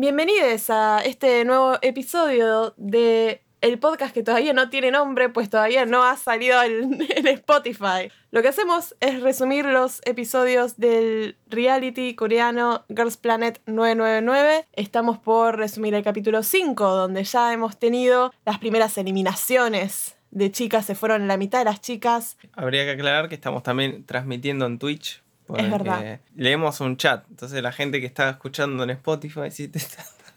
[0.00, 5.84] Bienvenidos a este nuevo episodio de el podcast que todavía no tiene nombre, pues todavía
[5.84, 8.10] no ha salido en, en, Spotify.
[8.30, 14.68] Lo que hacemos es resumir los episodios del reality coreano Girls Planet 999.
[14.72, 20.86] Estamos por resumir el capítulo 5, donde ya hemos tenido las primeras eliminaciones de chicas,
[20.86, 22.38] se fueron la mitad de las chicas.
[22.54, 25.22] Habría que aclarar que estamos también transmitiendo en Twitch.
[25.56, 26.20] Es verdad.
[26.34, 29.78] Leemos un chat, entonces la gente que está escuchando en Spotify, está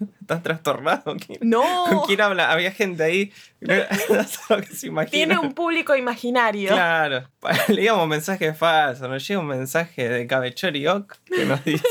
[0.21, 1.15] ¿Estás trastornado?
[1.41, 1.85] No.
[1.87, 2.51] ¿Con quién habla?
[2.51, 3.31] Había gente ahí.
[5.09, 6.69] Tiene un público imaginario.
[6.69, 7.27] Claro.
[7.67, 9.07] Leíamos mensajes falsos.
[9.09, 11.87] Nos llega un mensaje de Cabechoriok que nos dice.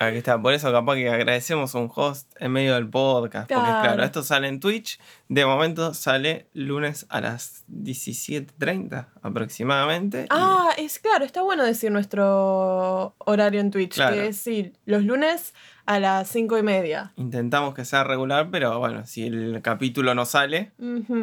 [0.00, 3.52] Aquí está, por eso capaz que agradecemos un host en medio del podcast.
[3.52, 5.00] Porque claro, esto sale en Twitch.
[5.28, 10.26] De momento sale lunes a las 17.30 aproximadamente.
[10.30, 13.96] Ah, es claro, está bueno decir nuestro horario en Twitch.
[13.96, 15.52] Que es sí, los lunes
[15.86, 17.12] a las 5 y media.
[17.16, 20.72] Intentamos que sea regular, pero bueno, si el capítulo no sale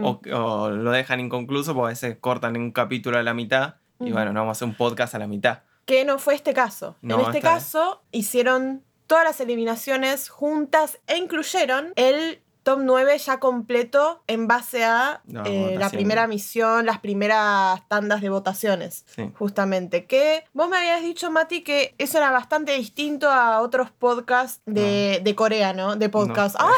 [0.02, 4.34] o, lo dejan inconcluso, pues a veces cortan un capítulo a la mitad y bueno,
[4.34, 5.60] no vamos a hacer un podcast a la mitad.
[5.86, 6.96] Que no fue este caso.
[7.04, 14.24] en este caso hicieron todas las eliminaciones juntas e incluyeron el top 9 ya completo
[14.26, 19.06] en base a eh, la primera misión, las primeras tandas de votaciones.
[19.38, 20.06] Justamente.
[20.06, 25.34] Que vos me habías dicho, Mati, que eso era bastante distinto a otros podcasts de,
[25.38, 25.96] Corea, ¿no?
[25.96, 26.56] De podcast.
[26.58, 26.72] ¡Ah!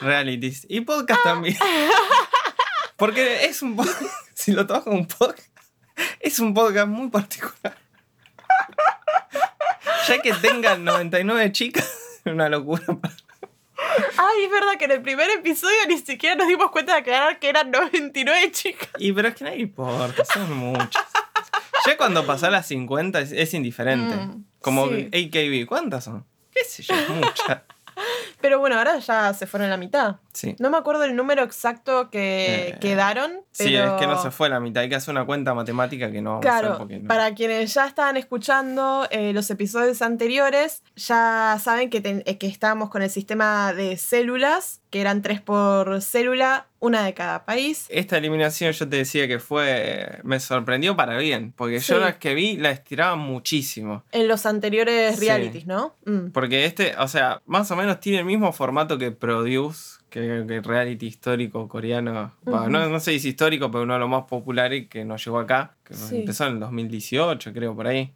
[0.00, 0.66] Realities.
[0.68, 1.28] Y podcast ah.
[1.28, 1.56] también.
[2.96, 3.78] Porque es un
[4.34, 5.48] si lo tomas como un podcast,
[6.18, 7.78] es un podcast muy particular.
[10.06, 12.82] Ya que tengan 99 chicas, una locura.
[14.16, 17.38] Ay, es verdad que en el primer episodio ni siquiera nos dimos cuenta de aclarar
[17.38, 18.90] que eran 99 chicas.
[18.98, 21.04] Y pero es que no importa, son muchas.
[21.86, 24.14] ya cuando pasa las 50 es, indiferente.
[24.16, 26.26] Mm, Como AKB, ¿cuántas son?
[26.52, 26.94] ¿Qué sé yo?
[27.08, 27.62] Muchas.
[28.40, 30.16] Pero bueno, ahora ya se fueron la mitad.
[30.32, 30.56] Sí.
[30.58, 33.40] No me acuerdo el número exacto que eh, quedaron.
[33.50, 34.82] Sí, es que no se fue la mitad.
[34.82, 39.32] Hay que hacer una cuenta matemática que no claro, Para quienes ya estaban escuchando eh,
[39.32, 45.22] los episodios anteriores, ya saben que, que estábamos con el sistema de células, que eran
[45.22, 47.86] tres por célula, una de cada país.
[47.88, 50.18] Esta eliminación yo te decía que fue.
[50.24, 54.02] me sorprendió para bien, porque yo las que vi la estiraba muchísimo.
[54.10, 55.94] En los anteriores realities, ¿no?
[56.06, 56.30] Mm.
[56.32, 61.06] Porque este, o sea, más o menos tiene el mismo formato que Produce, que, reality
[61.06, 62.32] histórico coreano.
[62.44, 65.38] no, no, sé si es histórico, pero uno de los más populares que nos llegó
[65.38, 68.12] acá, que empezó en el 2018, creo, por ahí.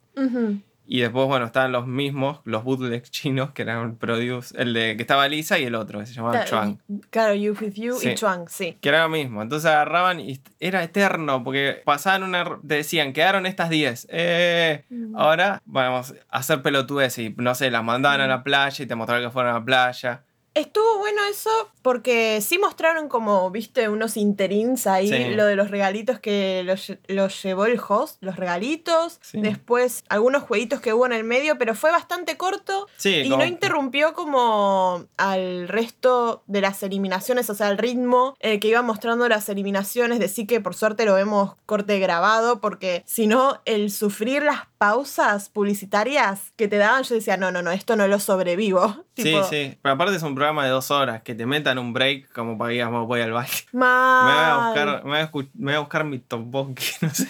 [0.87, 4.97] Y después, bueno, estaban los mismos, los bootlegs chinos, que eran el produce, el de
[4.97, 6.79] que estaba Lisa y el otro, que se llamaba Chuang.
[7.11, 8.77] Claro, You With You y Chuang, sí.
[8.81, 9.43] Que era lo mismo.
[9.43, 12.45] Entonces agarraban y era eterno, porque pasaban una.
[12.67, 14.09] Te decían, quedaron estas 10.
[14.11, 15.17] Eh, mm.
[15.17, 18.95] Ahora vamos a hacer pelotudes y no sé, las mandaban a la playa y te
[18.95, 20.25] mostraban que fueron a la playa.
[20.55, 21.51] Estuvo bueno eso
[21.83, 27.67] porque sí mostraron como, viste, unos interins ahí, lo de los regalitos que los, llevó
[27.67, 32.37] el host, los regalitos, después algunos jueguitos que hubo en el medio, pero fue bastante
[32.37, 38.61] corto y no interrumpió como al resto de las eliminaciones, o sea, el ritmo eh,
[38.61, 43.27] que iba mostrando las eliminaciones, decir que por suerte lo vemos corte grabado, porque si
[43.27, 47.97] no, el sufrir las pausas publicitarias que te daban, yo decía, no, no, no, esto
[47.97, 49.07] no lo sobrevivo.
[49.17, 52.31] sí, sí, pero aparte es un programa de dos horas, que te metan un break
[52.33, 53.55] como para que voy al baile.
[53.73, 57.29] Me voy a buscar, me voy a, buscar mi tteokbokki, no sé.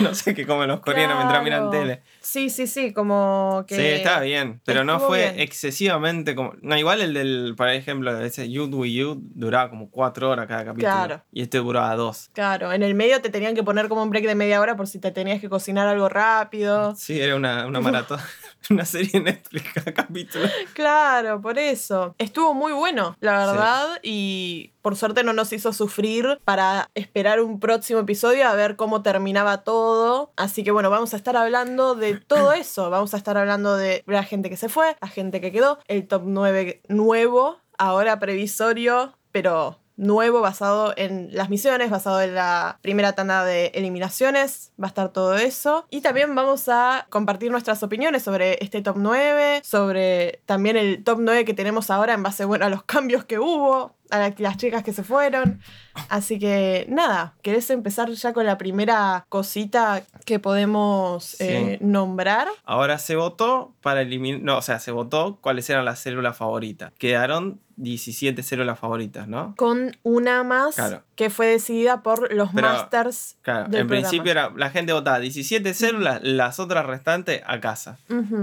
[0.00, 2.02] no sé qué comen los coreanos mientras miran tele.
[2.24, 3.76] Sí, sí, sí, como que...
[3.76, 6.54] Sí, estaba bien, pero no fue excesivamente como...
[6.62, 10.64] No, igual el del, por ejemplo, ese You Do You duraba como cuatro horas cada
[10.64, 10.90] capítulo.
[10.90, 11.22] Claro.
[11.32, 12.30] Y este duraba dos.
[12.32, 14.88] Claro, en el medio te tenían que poner como un break de media hora por
[14.88, 16.96] si te tenías que cocinar algo rápido.
[16.96, 18.18] Sí, era una, una maratón.
[18.70, 20.48] una serie Netflix cada capítulo.
[20.72, 22.14] Claro, por eso.
[22.18, 27.60] Estuvo muy bueno, la verdad, y por suerte no nos hizo sufrir para esperar un
[27.60, 30.32] próximo episodio a ver cómo terminaba todo.
[30.36, 32.90] Así que bueno, vamos a estar hablando de todo eso.
[32.90, 36.06] Vamos a estar hablando de la gente que se fue, la gente que quedó, el
[36.06, 43.12] top 9 nuevo, ahora previsorio, pero nuevo basado en las misiones, basado en la primera
[43.12, 44.72] tanda de eliminaciones.
[44.80, 45.86] Va a estar todo eso.
[45.90, 51.18] Y también vamos a compartir nuestras opiniones sobre este top 9, sobre también el top
[51.20, 53.94] 9 que tenemos ahora en base bueno, a los cambios que hubo.
[54.10, 55.60] a las chicas que se fueron.
[56.08, 62.48] Así que nada, ¿querés empezar ya con la primera cosita que podemos eh, nombrar?
[62.64, 66.92] Ahora se votó para eliminar, no, o sea, se votó cuáles eran las células favoritas.
[66.98, 69.54] Quedaron 17 células favoritas, ¿no?
[69.56, 70.76] Con una más
[71.16, 73.36] que fue decidida por los masters.
[73.42, 77.98] Claro, en principio era, la gente votaba 17 células, las otras restantes a casa.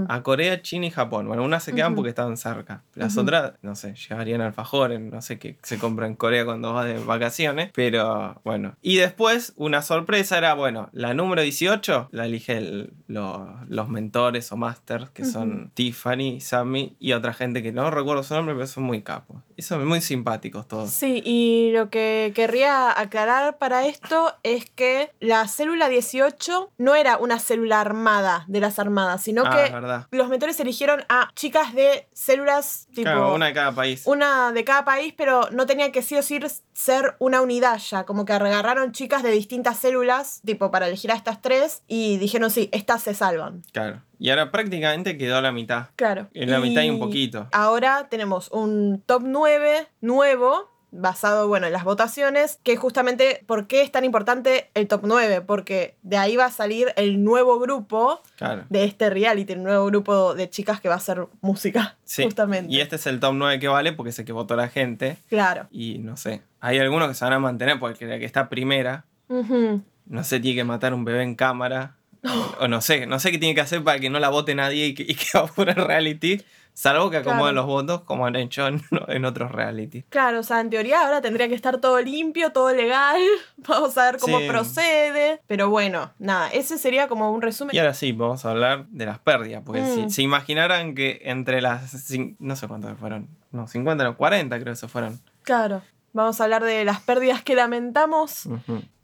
[0.08, 1.28] A Corea, China y Japón.
[1.28, 2.82] Bueno, unas se quedan porque estaban cerca.
[2.94, 6.86] Las otras, no sé, llevarían alfajores, no sé qué se compra en Corea cuando vas
[6.86, 7.70] de vacaciones.
[7.74, 8.76] Pero bueno.
[8.82, 15.10] Y después, una sorpresa era, bueno, la número 18 la elige los mentores o masters,
[15.10, 19.02] que son Tiffany, Sammy y otra gente que no recuerdo su nombre, pero son muy
[19.02, 19.38] capos.
[19.56, 20.90] Eso son muy simpáticos todos.
[20.90, 27.16] Sí, y lo que querría aclarar para esto es que la célula 18 no era
[27.18, 32.08] una célula armada de las armadas, sino ah, que los mentores eligieron a chicas de
[32.12, 33.34] células tipo.
[33.34, 34.02] una de cada país.
[34.06, 36.40] Una de cada país, pero no tenía que sí o sí
[36.72, 38.04] ser una unidad ya.
[38.04, 42.50] Como que agarraron chicas de distintas células, tipo para elegir a estas tres, y dijeron
[42.50, 43.62] sí, estas se salvan.
[43.72, 44.02] Claro.
[44.18, 45.88] Y ahora prácticamente quedó la mitad.
[45.96, 46.28] Claro.
[46.32, 47.48] En la mitad y un poquito.
[47.50, 53.82] Ahora tenemos un top 9 nuevo basado, bueno, en las votaciones, que justamente, ¿por qué
[53.82, 55.40] es tan importante el top 9?
[55.40, 58.22] Porque de ahí va a salir el nuevo grupo
[58.68, 62.22] de este reality, el nuevo grupo de chicas que va a hacer música, sí.
[62.24, 62.72] justamente.
[62.72, 65.16] Y este es el top 9 que vale porque es el que votó la gente.
[65.28, 65.66] Claro.
[65.70, 69.06] Y no sé, hay algunos que se van a mantener porque la que está primera,
[69.28, 71.96] no sé, tiene que matar un bebé en cámara.
[72.60, 74.86] O no sé, no sé qué tiene que hacer para que no la vote nadie
[74.86, 76.40] y que, y que va por el reality.
[76.74, 78.66] Salvo que acomoden los votos como han hecho
[79.08, 80.02] en, otros reality.
[80.04, 83.20] Claro, o sea, en teoría ahora tendría que estar todo limpio, todo legal.
[83.56, 85.40] Vamos a ver cómo procede.
[85.46, 87.74] Pero bueno, nada, ese sería como un resumen.
[87.76, 89.62] Y ahora sí, vamos a hablar de las pérdidas.
[89.64, 90.10] Porque si mm.
[90.10, 91.92] se imaginaran que entre las.
[92.38, 93.28] No sé cuántas fueron.
[93.50, 95.20] No, 50, no, 40 creo que se fueron.
[95.42, 95.82] Claro.
[96.12, 98.48] Vamos a hablar de las pérdidas que lamentamos.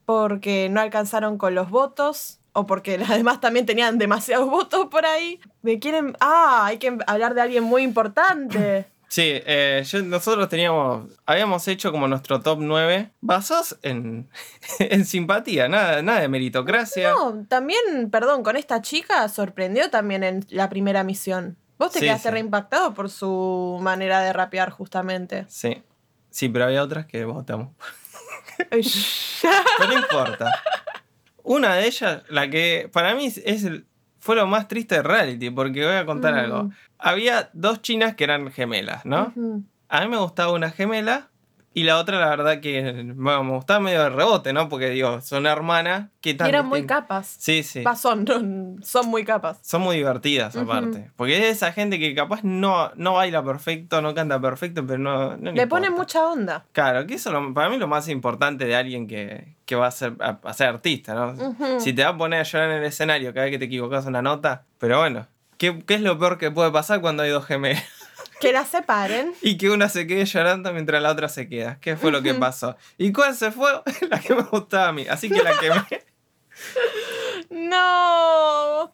[0.05, 5.40] Porque no alcanzaron con los votos o porque además también tenían demasiados votos por ahí.
[5.62, 6.16] Me quieren.
[6.20, 8.87] Ah, hay que hablar de alguien muy importante.
[9.10, 14.28] Sí, eh, nosotros teníamos, habíamos hecho como nuestro top 9 basados en,
[14.81, 17.12] en simpatía, nada, nada de meritocracia.
[17.12, 21.56] No, también, perdón, con esta chica sorprendió también en la primera misión.
[21.78, 25.46] Vos te quedaste reimpactado por su manera de rapear, justamente.
[25.49, 25.82] Sí,
[26.28, 27.70] sí, pero había otras que votamos.
[28.70, 30.52] no importa.
[31.49, 33.67] Una de ellas, la que para mí es
[34.19, 36.39] fue lo más triste de reality, porque voy a contar mm.
[36.39, 36.71] algo.
[36.99, 39.33] Había dos chinas que eran gemelas, ¿no?
[39.89, 41.31] A mí me gustaba una gemela
[41.78, 42.82] y la otra, la verdad que
[43.14, 44.69] me gustaba medio de rebote, ¿no?
[44.69, 46.08] Porque digo, son hermanas.
[46.20, 47.36] que y eran muy capas.
[47.38, 47.84] Sí, sí.
[47.96, 49.60] son, son muy capas.
[49.62, 51.12] Son muy divertidas, aparte.
[51.14, 55.36] Porque es esa gente que capaz no, no baila perfecto, no canta perfecto, pero no.
[55.36, 56.64] le, pone mucha onda.
[56.72, 60.14] Claro, que eso para mí es lo más importante de alguien que, va a ser,
[60.19, 61.78] a, ser artista, ¿no?
[61.78, 64.04] Si te va a poner a llorar en el escenario cada vez que te equivocas
[64.04, 64.64] una nota.
[64.78, 65.28] Pero bueno,
[65.58, 67.84] ¿qué, qué es lo peor que puede pasar cuando hay dos gemelas?
[68.40, 69.35] Que las separen.
[69.43, 71.79] Y que una se quede llorando mientras la otra se queda.
[71.81, 72.76] ¿Qué fue lo que pasó?
[72.96, 73.70] ¿Y cuál se fue?
[74.11, 75.06] La que me gustaba a mí.
[75.08, 75.85] Así que la quemé.
[77.50, 78.93] no.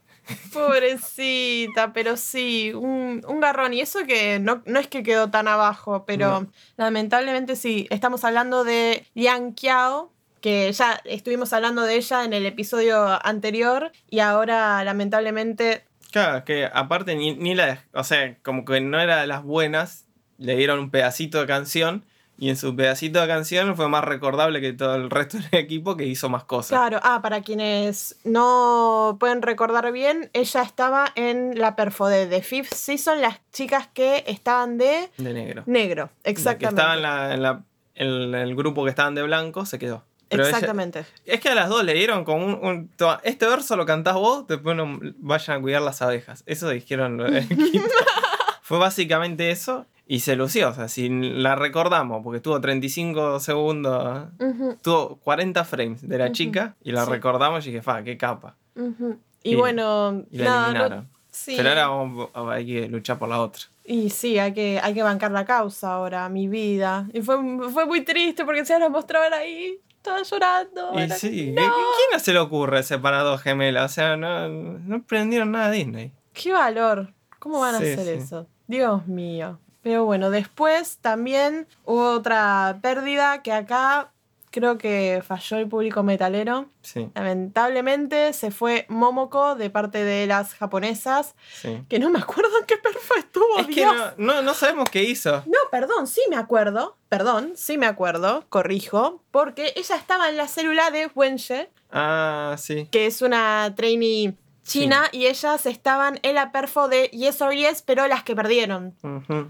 [0.52, 3.74] Pobrecita, pero sí, un, garrón.
[3.74, 6.46] Y eso que no, no, es que quedó tan abajo, pero
[6.76, 7.86] lamentablemente sí.
[7.90, 13.92] Estamos hablando de Yang Kiao, que ya estuvimos hablando de ella en el episodio anterior
[14.08, 17.82] y ahora lamentablemente Claro, que aparte ni, ni la.
[17.92, 20.06] O sea, como que no era de las buenas,
[20.38, 22.04] le dieron un pedacito de canción.
[22.38, 25.96] Y en su pedacito de canción fue más recordable que todo el resto del equipo
[25.96, 26.78] que hizo más cosas.
[26.78, 32.42] Claro, ah, para quienes no pueden recordar bien, ella estaba en la perfo de The
[32.42, 35.10] Fifth Season, las chicas que estaban de...
[35.16, 35.64] De negro.
[35.66, 36.76] Negro, exactamente.
[36.76, 37.64] que estaban en, la,
[37.96, 40.04] en el grupo que estaban de blanco se quedó.
[40.42, 41.04] Exactamente.
[41.24, 42.90] es que a las dos le dieron como un,
[43.22, 46.42] Este verso lo cantás vos, después no vayan a cuidar las abejas.
[46.46, 47.20] Eso dijeron
[48.62, 49.86] Fue básicamente eso.
[50.06, 54.28] Y se lució, o sea, si la recordamos, porque estuvo 35 segundos,
[54.82, 58.54] tuvo 40 frames de la chica y la recordamos y dije, fa, qué capa.
[59.42, 61.08] y, bueno, y la eliminaron.
[61.46, 63.62] Pero ahora hay que luchar por la otra.
[63.84, 67.08] Y sí, hay que, hay que bancar la causa ahora, mi vida.
[67.12, 67.36] Y fue,
[67.70, 71.00] fue muy triste porque se la mostraban ahí estaba llorando.
[71.00, 73.90] Y sí, ¿quién no se le ocurre separar dos gemelas?
[73.90, 76.12] O sea, no, no prendieron nada a Disney.
[76.34, 77.12] Qué valor.
[77.38, 78.46] ¿Cómo van a hacer eso?
[78.66, 79.58] Dios mío.
[79.82, 84.10] Pero bueno, después también hubo otra pérdida que acá
[84.54, 86.66] creo que falló el público metalero.
[86.80, 87.10] Sí.
[87.14, 91.34] Lamentablemente se fue Momoko de parte de las japonesas.
[91.52, 91.82] Sí.
[91.88, 93.58] Que no me acuerdo en qué perfo estuvo.
[93.58, 93.84] Es que
[94.16, 95.42] no, no, sabemos qué hizo.
[95.46, 96.96] No, perdón, sí me acuerdo.
[97.08, 98.44] Perdón, sí me acuerdo.
[98.48, 99.22] Corrijo.
[99.32, 101.70] Porque ella estaba en la célula de Wenche.
[101.90, 102.86] Ah, sí.
[102.92, 104.34] Que es una trainee
[104.64, 108.94] China y ellas estaban en la perfo de Yes or Yes, pero las que perdieron.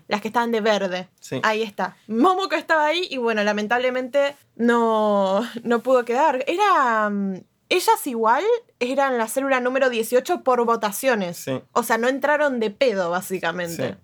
[0.09, 1.09] Las que estaban de verde.
[1.42, 1.97] Ahí está.
[2.09, 6.44] Momoko estaba ahí y bueno, lamentablemente no, no pudo quedar.
[6.47, 7.09] Era.
[7.11, 8.44] Mm, ellas igual
[8.78, 11.47] eran la célula número 18 por votaciones.
[11.73, 13.97] O sea, no entraron de pedo, básicamente.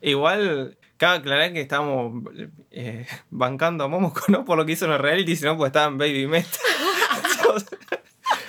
[0.00, 2.22] Igual, cabe aclarar que estábamos
[2.70, 5.86] eh, bancando a Momoko, no por lo que hizo en el reality, sino porque estaba
[5.86, 6.50] en Baby Metal.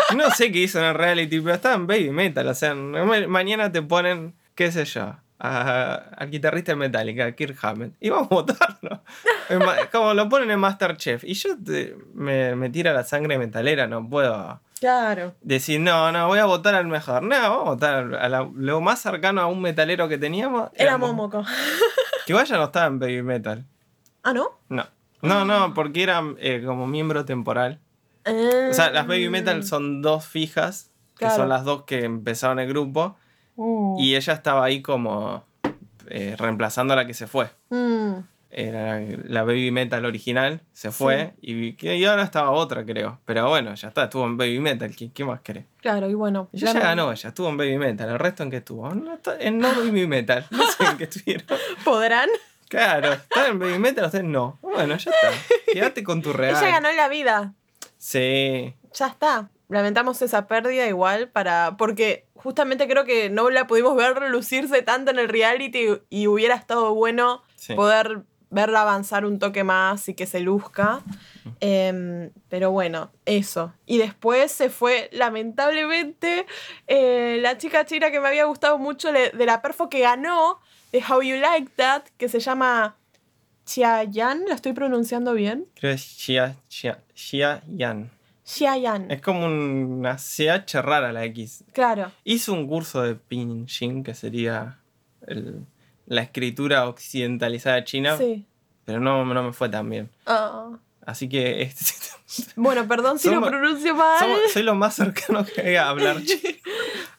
[0.16, 2.48] No sé qué hizo en el reality, pero estaba en Baby Metal.
[2.48, 7.94] O sea, mañana te ponen, qué sé yo, al guitarrista de Metallica, Kirk Hammett.
[8.00, 9.04] Y vamos a votarlo.
[9.92, 11.24] Como lo ponen en Masterchef.
[11.24, 11.51] Y yo
[12.13, 14.62] me, me tira la sangre metalera, no puedo.
[14.80, 15.34] Claro.
[15.42, 17.24] Decir, no, no, voy a votar al mejor.
[17.24, 20.70] No, vamos a votar a lo más cercano a un metalero que teníamos.
[20.74, 21.44] Era, Momoko.
[22.25, 23.66] Que vaya no estaba en Baby Metal.
[24.24, 24.60] ¿Ah, no?
[24.70, 24.86] No.
[25.22, 27.80] No, no, porque era eh, como miembro temporal.
[28.26, 32.68] O sea, las Baby Metal son dos fijas, que son las dos que empezaron el
[32.68, 33.16] grupo.
[33.56, 33.98] Uh.
[34.00, 35.44] Y ella estaba ahí como
[36.08, 37.50] eh, reemplazando a la que se fue.
[37.70, 38.20] Mm.
[38.52, 43.20] Era la Baby Metal original, se fue y, y, ahora estaba otra, creo.
[43.26, 44.92] Pero bueno, ya está, estuvo en Baby Metal.
[45.14, 45.66] ¿Qué, más querés?
[45.82, 46.50] Claro, y bueno.
[46.52, 48.10] ya ganó, ella estuvo en Baby Metal.
[48.10, 48.90] ¿El resto en qué estuvo?
[48.92, 50.48] en no Baby Metal.
[50.50, 51.46] No sé en qué estuvieron.
[51.86, 52.30] ¿Podrán?
[52.70, 54.06] Claro, ¿están en Baby Metal?
[54.06, 54.58] Ustedes no.
[54.62, 55.72] Bueno, ya está.
[55.72, 56.56] Quédate con tu real.
[56.56, 57.54] Ella ganó la vida.
[58.00, 58.74] Sí.
[58.94, 59.51] Ya está.
[59.68, 61.75] Lamentamos esa pérdida igual para.
[61.77, 66.56] Porque justamente creo que no la pudimos ver relucirse tanto en el reality y hubiera
[66.56, 67.44] estado bueno
[67.75, 71.01] poder verla avanzar un toque más y que se luzca.
[71.60, 73.74] Em, pero bueno, eso.
[73.86, 76.48] Y después se fue, lamentablemente,
[76.88, 80.60] eh, la chica china que me había gustado mucho de la perfo que ganó,
[80.91, 82.96] de How You Like That, que se llama
[83.70, 85.68] Xiayan, ¿la estoy pronunciando bien?
[85.76, 88.10] Creo que es Xia, Xia, Xiayan.
[88.44, 89.12] Xiayan.
[89.12, 91.64] Es como una CH rara la X.
[91.72, 92.12] Claro.
[92.24, 94.80] Hizo un curso de Pinyin, que sería
[96.08, 98.18] la escritura occidentalizada china.
[98.18, 98.48] Sí.
[98.86, 100.10] Pero no, no me fue tan bien.
[100.26, 100.72] Ah.
[101.06, 101.62] Así que.
[101.62, 101.94] Este,
[102.56, 104.20] bueno, perdón si lo pronuncio mal.
[104.52, 106.58] soy lo más cercano que hay a hablar chino.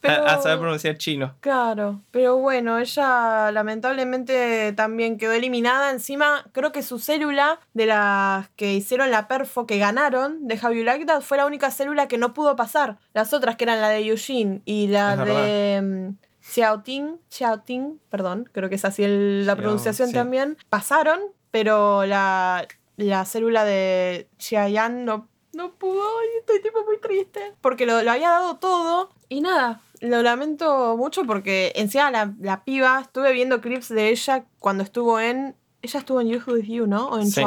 [0.02, 1.34] A, saber pronunciar chino.
[1.40, 5.90] Claro, pero bueno, ella lamentablemente también quedó eliminada.
[5.90, 10.82] Encima, creo que su célula de las que hicieron la perfo, que ganaron de Javi
[10.82, 12.98] Lagdad, fue la única célula que no pudo pasar.
[13.12, 15.80] Las otras, que eran la de Eugene y la de.
[15.82, 22.66] Mm, Xiaoting, Xiaoting, perdón, creo que es así la pronunciación también, pasaron, pero la,
[22.96, 27.54] la célula de Xiayan no, no pudo y estoy tipo muy triste.
[27.60, 32.64] Porque lo, lo había dado todo y nada, lo lamento mucho porque encima la, la
[32.64, 35.54] piba, estuve viendo clips de ella cuando estuvo en.
[35.82, 37.08] Ella estuvo en Youth With You, ¿no?
[37.08, 37.42] O en sí.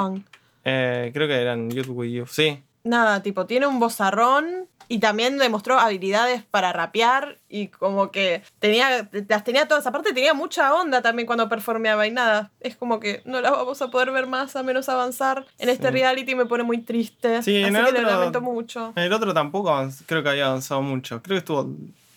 [0.66, 2.64] Eh, creo que eran Youth With You, sí.
[2.84, 9.10] Nada, tipo, tiene un bozarrón y también demostró habilidades para rapear y como que tenía,
[9.28, 9.88] las tenía todas.
[9.88, 12.52] Aparte tenía mucha onda también cuando performeaba y nada.
[12.60, 15.92] Es como que no la vamos a poder ver más a menos avanzar en este
[15.92, 17.42] reality me pone muy triste.
[17.42, 18.94] Sí, Así en el que otro, lo lamento mucho.
[18.96, 19.74] En el otro tampoco
[20.06, 21.22] creo que había avanzado mucho.
[21.24, 21.70] Creo que estuvo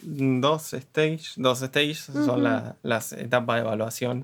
[0.06, 1.34] dos stages.
[1.36, 2.44] Dos stages son
[2.82, 4.22] las etapas de evaluación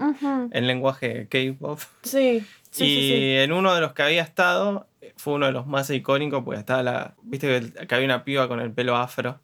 [0.52, 1.80] en lenguaje K-pop.
[2.02, 2.46] Sí.
[2.78, 4.86] y en uno de los que había estado
[5.16, 7.14] fue uno de los más icónicos porque estaba la.
[7.22, 9.38] Viste que, había una piba con el pelo afro.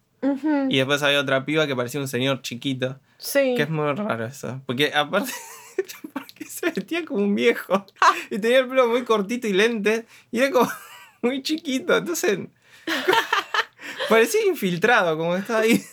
[0.69, 2.99] Y después había otra piba que parecía un señor chiquito.
[3.19, 3.55] Sí.
[3.57, 4.61] Que es muy raro eso.
[4.67, 5.33] Porque aparte.
[6.13, 7.87] porque se vestía como un viejo.
[8.31, 10.07] y tenía el pelo muy cortito y lente.
[10.31, 10.71] Y era como
[11.23, 11.97] muy chiquito.
[11.97, 12.41] Entonces.
[14.09, 15.85] parecía infiltrado, como estaba ahí.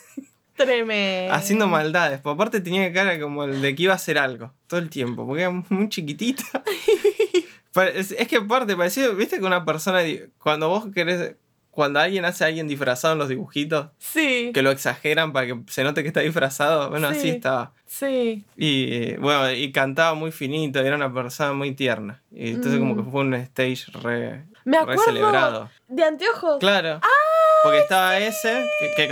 [0.55, 1.33] Tremendo.
[1.33, 2.19] Haciendo maldades.
[2.21, 4.53] Por aparte tenía cara como el de que iba a hacer algo.
[4.67, 5.25] Todo el tiempo.
[5.27, 6.43] Porque era muy chiquitita.
[7.93, 10.01] es, que aparte, parecía, viste que una persona.
[10.37, 11.35] Cuando vos querés.
[11.71, 13.89] Cuando alguien hace a alguien disfrazado en los dibujitos.
[13.97, 14.51] Sí.
[14.53, 16.89] Que lo exageran para que se note que está disfrazado.
[16.89, 17.73] Bueno, así estaba.
[17.85, 18.45] Sí.
[18.55, 20.79] Y bueno, y cantaba muy finito.
[20.79, 22.23] Era una persona muy tierna.
[22.31, 23.11] Y entonces, como que mm.
[23.11, 24.45] fue un stage re.
[24.65, 25.69] Me acuerdo celebrado.
[25.87, 26.59] De anteojos.
[26.59, 26.99] Claro.
[27.01, 27.61] ¡Ah!
[27.63, 29.03] Porque estaba ese, que,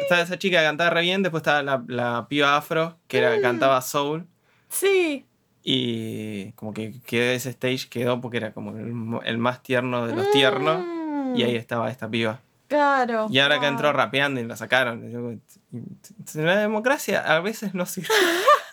[0.00, 3.36] estaba esa chica que cantaba re bien, después estaba la, la piba afro, que era,
[3.36, 3.42] mm.
[3.42, 4.26] cantaba soul.
[4.68, 5.26] Sí.
[5.62, 10.30] Y como que quedó ese stage, quedó porque era como el, más tierno de los
[10.30, 10.84] tiernos.
[11.36, 11.56] Y ahí mm.
[11.56, 12.40] estaba esta piba.
[12.68, 13.26] Claro.
[13.30, 15.40] Y ahora que entró rapeando y la sacaron.
[16.34, 18.08] La democracia a veces no sirve.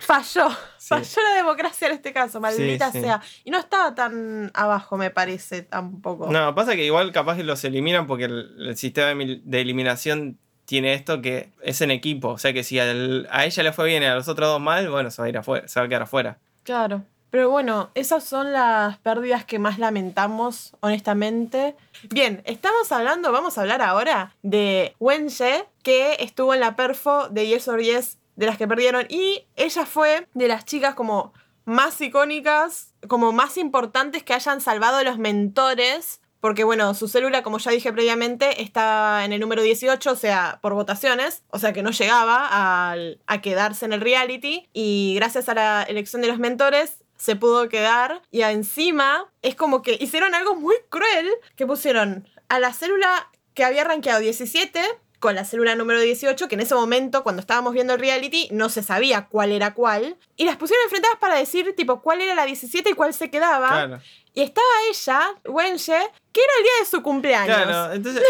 [0.00, 0.48] Falló.
[0.78, 3.20] Falló la democracia en este caso, maldita sea.
[3.44, 6.30] Y no estaba tan abajo, me parece, tampoco.
[6.30, 11.22] No, pasa que igual capaz que los eliminan porque el, sistema de eliminación tiene esto
[11.22, 12.30] que es en equipo.
[12.30, 14.88] O sea que si a ella le fue bien y a los otros dos mal,
[14.90, 16.38] bueno, se va a ir afuera, se va a quedar afuera.
[16.62, 17.02] Claro.
[17.30, 21.74] Pero bueno, esas son las pérdidas que más lamentamos, honestamente.
[22.08, 27.46] Bien, estamos hablando, vamos a hablar ahora de Wenje, que estuvo en la perfo de
[27.46, 29.06] Yes or Yes de las que perdieron.
[29.08, 31.32] Y ella fue de las chicas como
[31.64, 36.20] más icónicas, como más importantes que hayan salvado a los mentores.
[36.40, 40.58] Porque bueno, su célula, como ya dije previamente, está en el número 18, o sea,
[40.62, 42.94] por votaciones, o sea que no llegaba a,
[43.26, 44.68] a quedarse en el reality.
[44.72, 48.22] Y gracias a la elección de los mentores, se pudo quedar.
[48.30, 53.64] Y encima es como que hicieron algo muy cruel, que pusieron a la célula que
[53.64, 54.80] había rankeado 17
[55.18, 58.68] con la célula número 18, que en ese momento, cuando estábamos viendo el reality, no
[58.68, 60.16] se sabía cuál era cuál.
[60.36, 64.00] Y las pusieron enfrentadas para decir, tipo, cuál era la 17 y cuál se quedaba.
[64.34, 65.98] Y estaba ella, Wenche,
[66.32, 67.56] que era el día de su cumpleaños.
[67.56, 68.22] Claro, entonces...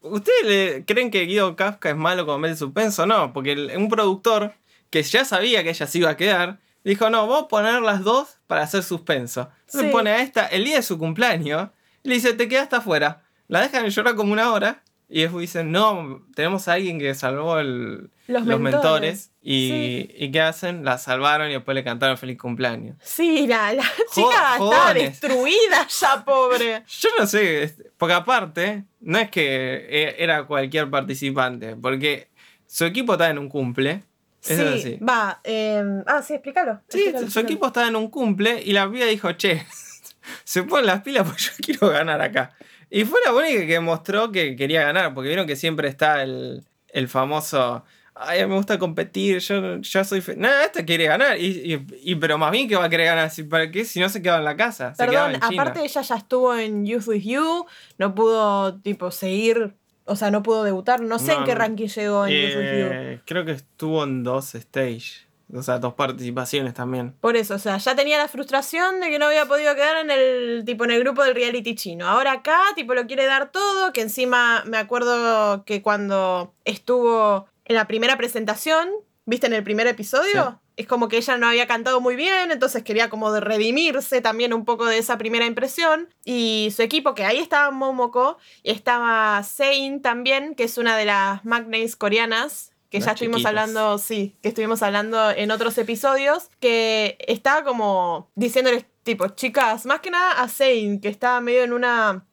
[0.00, 3.06] ¿Ustedes creen que Guido Kafka es malo como el suspenso?
[3.06, 4.52] No, porque un productor
[4.90, 8.02] que ya sabía que ella se iba a quedar, dijo, no, vamos a poner las
[8.02, 9.48] dos para hacer suspenso.
[9.66, 11.68] Entonces pone a esta el día de su cumpleaños
[12.02, 13.22] y le dice, te quedaste afuera.
[13.46, 14.82] La dejan llorar como una hora
[15.12, 19.30] y después dicen, no, tenemos a alguien que salvó el, los, mentores.
[19.42, 20.86] y, y, ¿qué hacen?
[20.86, 22.96] La salvaron y después le cantaron feliz cumpleaños.
[23.02, 23.74] Sí, la,
[24.10, 26.82] chica está destruida ya, pobre.
[26.88, 32.30] Yo no sé, porque aparte, no es que e, era cualquier participante, porque
[32.66, 34.04] su equipo está en un cumple.
[34.40, 34.96] sí, así.
[34.96, 35.42] va.
[35.44, 36.80] Em, ah, sí, explícalo.
[36.88, 39.66] Sí, su equipo estaba en un cumple y la vida dijo, che,
[40.44, 42.54] se ponen las pilas porque yo quiero ganar acá.
[42.94, 46.62] Y fue la única que mostró que quería ganar, porque vieron que siempre está el,
[47.08, 47.82] famoso.
[48.14, 50.22] Ay, me gusta competir, yo, yo soy.
[50.36, 51.38] Nada, este quiere ganar.
[51.40, 53.32] Y, pero más bien que va a querer ganar.
[53.48, 53.86] ¿Para qué?
[53.86, 54.92] Si no se quedaba en la casa.
[54.98, 57.64] Perdón, aparte ella ya estuvo en Youth With You,
[57.96, 59.74] no pudo, tipo, seguir.
[60.04, 61.00] O sea, no pudo debutar.
[61.00, 62.88] No sé en qué ranking llegó en Youth With You.
[62.92, 65.26] Eh, creo que estuvo en dos stage.
[65.54, 67.14] O sea, dos participaciones también.
[67.20, 70.10] Por eso, o sea, ya tenía la frustración de que no había podido quedar en
[70.10, 72.08] el tipo en el grupo del reality chino.
[72.08, 77.76] Ahora acá, tipo, lo quiere dar todo, que encima me acuerdo que cuando estuvo en
[77.76, 78.88] la primera presentación,
[79.26, 80.58] ¿viste en el primer episodio?
[80.76, 84.64] Es como que ella no había cantado muy bien, entonces quería como redimirse también un
[84.64, 86.08] poco de esa primera impresión.
[86.24, 91.04] Y su equipo, que ahí estaba Momoko, y estaba Sein también, que es una de
[91.04, 97.16] las magnates coreanas, que ya estuvimos hablando, sí, que estuvimos hablando en otros episodios, que
[97.26, 102.26] estaba como diciéndoles, tipo, chicas, más que nada a Zane, que estaba medio en una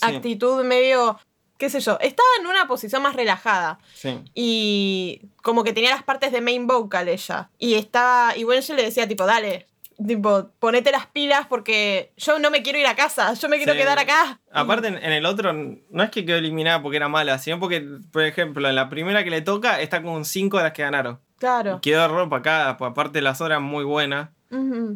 [0.00, 1.20] actitud medio,
[1.56, 3.78] qué sé yo, estaba en una posición más relajada.
[3.94, 4.18] Sí.
[4.34, 7.50] Y como que tenía las partes de main vocal ella.
[7.56, 9.68] Y estaba, y Wenche le decía, tipo, dale,
[10.04, 13.74] tipo, ponete las pilas porque yo no me quiero ir a casa, yo me quiero
[13.74, 14.40] quedar acá.
[14.50, 18.22] Aparte, en, el otro, no es que quedó eliminada porque era mala, sino porque, por
[18.22, 21.20] ejemplo, en la primera que le toca está con 5 de las que ganaron.
[21.38, 21.80] Claro.
[21.82, 24.30] Quedó ropa acá, pues, aparte las otras muy buenas.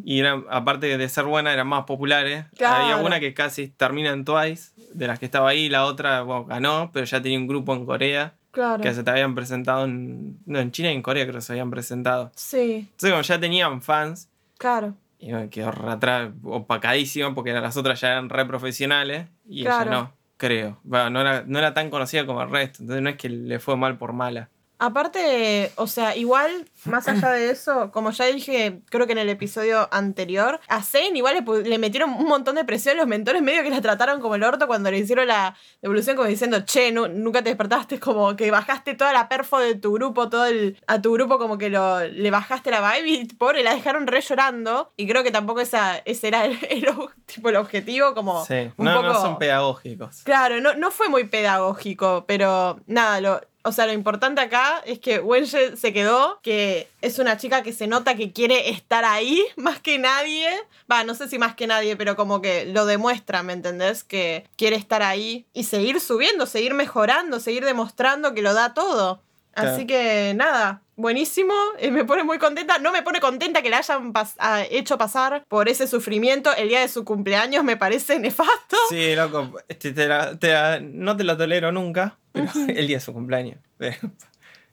[0.05, 2.45] Y eran, aparte de ser buenas, eran más populares.
[2.65, 6.45] Había una que casi termina en Twice, de las que estaba ahí, la otra bueno,
[6.45, 8.33] ganó, pero ya tenía un grupo en Corea.
[8.51, 8.81] Claro.
[8.81, 10.39] Que se te habían presentado en.
[10.45, 12.31] No, en China y en Corea creo que se habían presentado.
[12.35, 12.89] Sí.
[12.91, 14.29] Entonces, como ya tenían fans,
[14.61, 14.93] Claro.
[15.17, 20.13] Y me quedó atrás, opacadísimo, porque las otras ya eran re profesionales y ella no,
[20.37, 20.77] creo.
[20.83, 23.57] Bueno, no, era, no era tan conocida como el resto, entonces no es que le
[23.57, 24.49] fue mal por mala.
[24.83, 29.29] Aparte, o sea, igual, más allá de eso, como ya dije, creo que en el
[29.29, 32.97] episodio anterior, a Zane igual le, metieron un montón de presión.
[32.97, 36.27] Los mentores medio que la trataron como el orto cuando le hicieron la devolución, como
[36.27, 40.47] diciendo, che, nunca te despertaste, como que bajaste toda la perfo de tu grupo, todo
[40.47, 44.07] el, a tu grupo, como que lo, le bajaste la vibe y pobre, la dejaron
[44.07, 44.93] re llorando.
[44.97, 46.57] Y creo que tampoco esa, ese era el,
[47.27, 48.43] tipo, el objetivo, como.
[48.45, 50.23] Sí, no, no son pedagógicos.
[50.23, 54.99] Claro, no, no fue muy pedagógico, pero nada, lo o sea, lo importante acá es
[54.99, 59.43] que Wenche se quedó, que es una chica que se nota que quiere estar ahí
[59.55, 60.47] más que nadie.
[60.91, 64.03] Va, no sé si más que nadie, pero como que lo demuestra, ¿me entendés?
[64.03, 69.21] Que quiere estar ahí y seguir subiendo, seguir mejorando, seguir demostrando que lo da todo.
[69.53, 72.77] Así que nada, buenísimo, eh, me pone muy contenta.
[72.79, 74.13] No me pone contenta que la hayan
[74.69, 78.77] hecho pasar por ese sufrimiento el día de su cumpleaños, me parece nefasto.
[78.89, 79.93] Sí, loco, este,
[80.81, 83.57] no te lo tolero nunca, pero el día de su cumpleaños.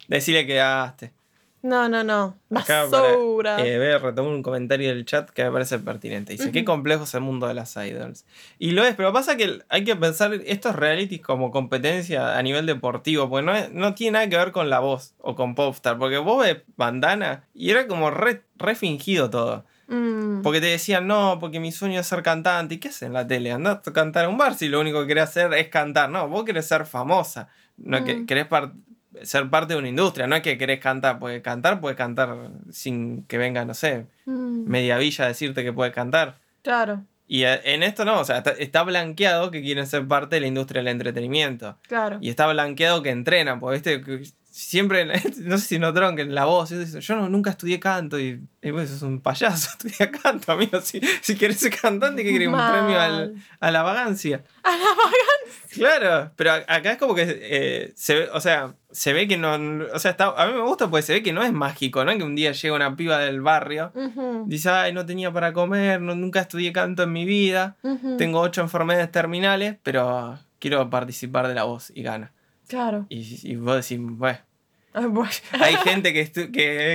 [0.09, 1.12] Decirle que quedaste.
[1.61, 2.37] No, no, no.
[2.49, 3.57] Basura.
[3.57, 5.77] Acá eh, voy a retomar un comentario del chat que me parece.
[5.77, 6.33] un comentario del chat que me parece pertinente.
[6.35, 8.25] Dice: Qué complejo es el mundo de las idols.
[8.61, 12.66] Y lo es, pero pasa que hay que pensar estos realities como competencia a nivel
[12.66, 15.99] deportivo, porque no, no tiene nada que ver con la voz o con Popstar.
[15.99, 18.44] Porque vos ves bandana y era como re,
[18.77, 19.64] fingido todo.
[19.88, 20.42] Mm.
[20.42, 22.77] Porque te decían, no, porque mi sueño es ser cantante.
[22.77, 23.53] ¿Y qué haces en la tele?
[23.53, 26.11] Andás a cantar a un bar si lo único que querés hacer es cantar.
[26.11, 27.48] No, vos querés ser famosa.
[27.77, 28.27] No, que, mm.
[28.27, 28.46] querés
[29.22, 33.24] ser parte de una industria, no es que querés cantar, puedes cantar, puedes cantar sin
[33.24, 34.68] que venga, no sé, mm.
[34.68, 36.38] media villa a decirte que puedes cantar.
[36.62, 37.05] Claro.
[37.27, 40.46] Y eh, en esto no, o sea, está, blanqueado que quieren ser parte de la
[40.46, 41.79] industria del entretenimiento.
[41.87, 42.18] Claro.
[42.20, 45.06] Y está blanqueado que entrenan, porque viste, siempre,
[45.38, 48.72] no sé si notaron que en la voz, yo no, nunca estudié canto y, y
[48.72, 50.80] pues es un payaso, estudia canto, amigo.
[50.80, 52.48] Si, si quieres ser cantante, ¿qué querés?
[52.48, 54.42] Un premio a la vagancia.
[54.62, 55.28] A la vagancia.
[55.70, 59.54] Claro, pero acá es como que eh, se ve, o sea, se ve que no,
[59.92, 62.16] o sea, está, a mí me gusta porque se ve que no es mágico, ¿no?
[62.16, 63.92] Que un día llega una piba del barrio,
[64.46, 67.76] dice, ay, no tenía para comer, nunca estudié canto en mi vida,
[68.16, 72.32] tengo ocho enfermedades terminales, pero quiero participar de la voz y gana.
[72.68, 73.07] Claro.
[73.09, 74.38] Y, y vos decís, bueno,
[75.52, 76.50] Hay gente que,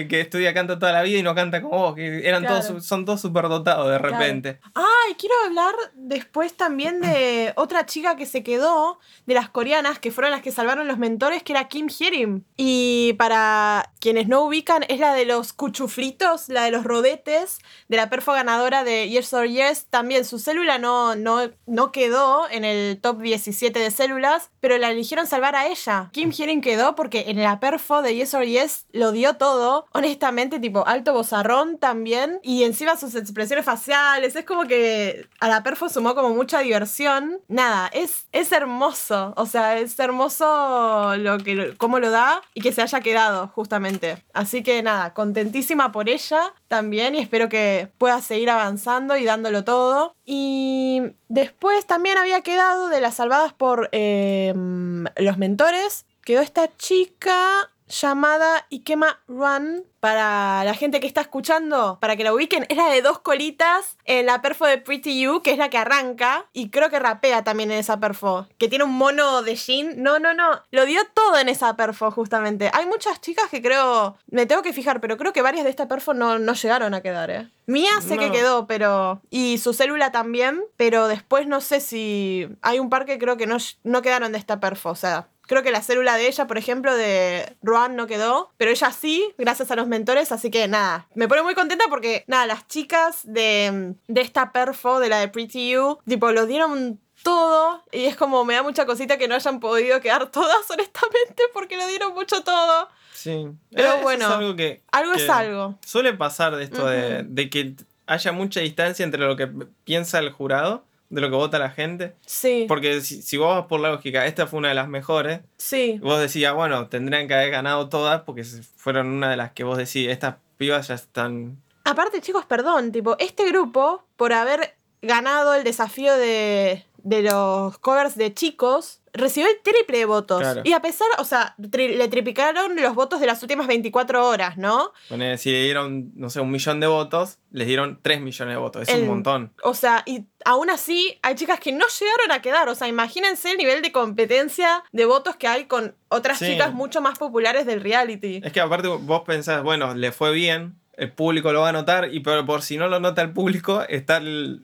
[0.07, 3.05] que, estudia canto toda la vida y no canta como vos, que eran todos, son
[3.05, 4.59] todos superdotados de repente.
[4.73, 10.11] Ay, quiero hablar después también de otra chica que se quedó, de las coreanas, que
[10.11, 12.43] fueron las que salvaron los mentores, que era Kim Hyerim.
[12.57, 17.97] Y para quienes no ubican, es la de los cuchuflitos, la de los rodetes, de
[17.97, 19.85] la perfo ganadora de Yes or Yes.
[19.89, 24.91] También su célula no, no, no quedó en el top 17 de células, pero la
[24.91, 26.09] eligieron salvar a ella.
[26.13, 29.87] Kim Hyerim quedó porque en la perfo de Yes or Yes lo dio todo.
[29.91, 32.39] Honestamente, tipo, alto bozarrón también.
[32.43, 34.37] Y encima sus expresiones faciales.
[34.37, 37.41] Es como que a la sumó como mucha diversión.
[37.49, 39.33] Nada, es, es hermoso.
[39.35, 44.23] O sea, es hermoso lo que, cómo lo da y que se haya quedado, justamente.
[44.33, 49.65] Así que nada, contentísima por ella también y espero que pueda seguir avanzando y dándolo
[49.65, 50.15] todo.
[50.25, 56.05] Y después también había quedado de las salvadas por eh, los mentores.
[56.23, 62.33] Quedó esta chica llamada Ikema Run para la gente que está escuchando, para que la
[62.33, 65.69] ubiquen, es la de dos colitas en la perfo de Pretty You, que es la
[65.69, 69.55] que arranca, y creo que rapea también en esa perfo, que tiene un mono de
[69.55, 70.03] jean.
[70.03, 72.69] No, no, no, lo dio todo en esa perfo, justamente.
[72.73, 75.87] Hay muchas chicas que creo, me tengo que fijar, pero creo que varias de esta
[75.87, 77.49] perfo no, no llegaron a quedar, ¿eh?
[77.65, 79.21] Mía sé que quedó, pero.
[79.29, 82.49] Y su célula también, pero después no sé si.
[82.61, 85.63] Hay un par que creo que no, no quedaron de esta perfo, o sea, Creo
[85.63, 89.71] que la célula de ella, por ejemplo, de Ruan no quedó, pero ella sí, gracias
[89.71, 93.95] a los mentores, así que nada, me pone muy contenta porque, nada, las chicas de,
[94.07, 98.45] de esta perfo, de la de Pretty You, tipo, lo dieron todo y es como
[98.45, 102.43] me da mucha cosita que no hayan podido quedar todas honestamente porque lo dieron mucho
[102.43, 102.89] todo.
[103.13, 103.47] Sí.
[103.71, 105.77] Pero bueno, algo, que, algo es algo.
[105.85, 107.73] Suele pasar de esto de, de, que
[108.05, 109.47] haya mucha distancia entre lo que
[109.85, 112.15] piensa el jurado de lo que vota la gente.
[112.25, 112.65] Sí.
[112.67, 115.41] Porque si, vos vas por la lógica, esta fue una de las mejores.
[115.57, 115.99] Sí.
[116.01, 119.77] Vos decías, bueno, tendrían que haber ganado todas porque fueron una de las que vos
[119.77, 121.61] decís, estas pibas ya están.
[121.83, 128.15] Aparte, chicos, perdón, tipo, este grupo, por haber ganado el desafío de, de los covers
[128.15, 130.43] de chicos, recibió el triple de votos.
[130.63, 134.91] Y a pesar, o sea, le triplicaron los votos de las últimas 24 horas, ¿no?
[135.09, 138.59] Bueno, si le dieron, no sé, un millón de votos, les dieron 3 millones de
[138.59, 138.89] votos.
[138.89, 139.53] Es un montón.
[139.63, 142.69] O sea, y aún así hay chicas que no llegaron a quedar.
[142.69, 147.01] O sea, imagínense el nivel de competencia de votos que hay con otras chicas mucho
[147.01, 148.41] más populares del reality.
[148.43, 152.13] Es que aparte vos pensás, bueno, le fue bien, el público lo va a notar
[152.13, 154.61] y por, por si no lo nota el público, está el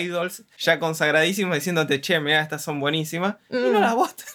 [0.00, 3.80] Idols ya consagradísimo diciéndote, che, mira, estas son buenísimas y no mm.
[3.80, 4.26] las votan.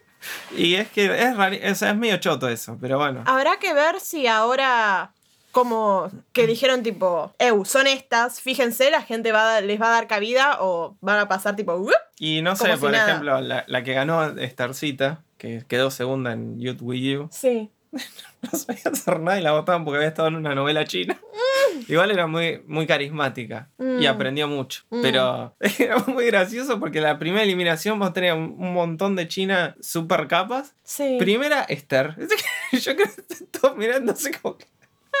[0.56, 3.22] y es que es, es medio choto eso, pero bueno.
[3.26, 5.12] Habrá que ver si ahora
[5.56, 10.06] como que dijeron tipo, Eu, son estas, fíjense, la gente va les va a dar
[10.06, 11.82] cabida o van a pasar tipo,
[12.18, 16.82] y no sé, por ejemplo, la, la, que ganó Starcita, que quedó segunda en Youth
[16.82, 17.28] With You.
[17.32, 17.70] Sí.
[17.92, 21.18] no sabía hacer nada y la votaban porque había estado en una novela china.
[21.18, 21.90] Mm.
[21.90, 24.06] Igual era muy, muy carismática y mm.
[24.08, 24.82] aprendió mucho.
[24.90, 25.00] Mm.
[25.00, 30.28] Pero era muy gracioso porque la primera eliminación vos tenías un, montón de chinas super
[30.28, 30.74] capas.
[30.84, 31.16] Sí.
[31.18, 32.14] Primera, Esther.
[32.72, 34.58] Yo creo que todos mirándose como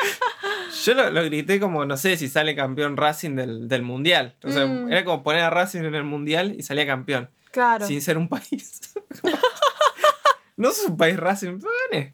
[0.84, 4.34] Yo lo, grité como, no sé si sale campeón Racing del, mundial.
[4.44, 7.30] O sea, era como poner a Racing en el mundial y salía campeón.
[7.50, 7.86] Claro.
[7.86, 8.94] Sin ser un país.
[10.56, 12.12] no es un país Racing, pero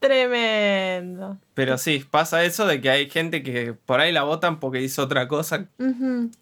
[0.00, 1.36] Tremendo.
[1.52, 5.02] Pero sí, pasa eso de que hay gente que por ahí la votan porque hizo
[5.02, 5.66] otra cosa.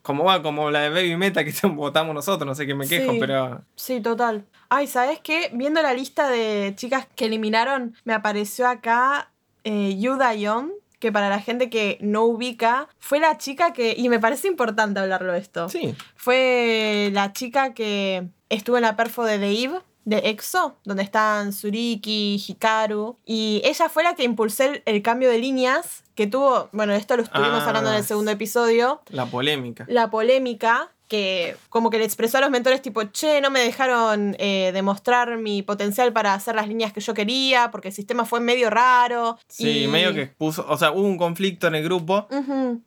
[0.03, 3.14] Como va, como la de Baby Meta que votamos nosotros, no sé qué me quejo,
[3.18, 3.62] pero.
[3.75, 4.44] Sí, total.
[4.68, 5.51] Ay, ¿sabes qué?
[5.53, 9.33] Viendo la lista de chicas que eliminaron, me apareció acá
[9.68, 14.09] eh, Yuda Young, que para la gente que no ubica, fue la chica que, y
[14.09, 15.68] me parece importante hablarlo esto.
[15.68, 15.94] Sí.
[16.16, 22.42] Fue la chica que estuvo en la perfo de Dave de EXO, donde están Suriki,
[22.48, 27.14] Hikaru, y ella fue la que impulsó el, cambio de líneas que tuvo, bueno, esto
[27.18, 29.02] lo estuvimos hablando en el ah, segundo episodio.
[29.11, 29.85] La polémica.
[29.87, 34.37] La polémica que como que le expresó a los mentores tipo, che, no me dejaron
[34.38, 38.40] eh, demostrar mi potencial para hacer las líneas que yo quería, porque el sistema fue
[38.40, 39.38] medio raro.
[39.49, 42.29] Sí, medio que expuso, o sea, hubo un conflicto en el grupo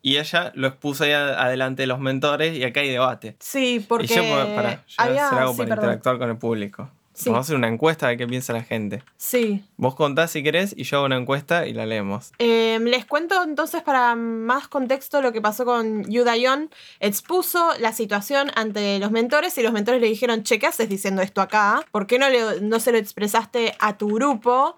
[0.02, 3.36] y ella lo expuso ahí adelante de los mentores y acá hay debate.
[3.40, 4.06] Sí, porque...
[4.06, 4.24] Y yo,
[4.56, 6.90] para, yo para interactuar con el público.
[7.30, 9.04] Vamos a hacer una encuesta de qué piensa la gente.
[9.18, 9.64] Sí.
[9.78, 12.32] Vos contás si querés y yo hago una encuesta y la leemos.
[12.40, 16.70] Em, les cuento entonces para más contexto lo que pasó con Yudayon.
[17.00, 21.22] Expuso la situación ante los mentores y los mentores le dijeron, che, ¿qué haces diciendo
[21.22, 21.86] esto acá?
[21.92, 24.76] ¿Por qué no, le, no se lo expresaste a tu grupo?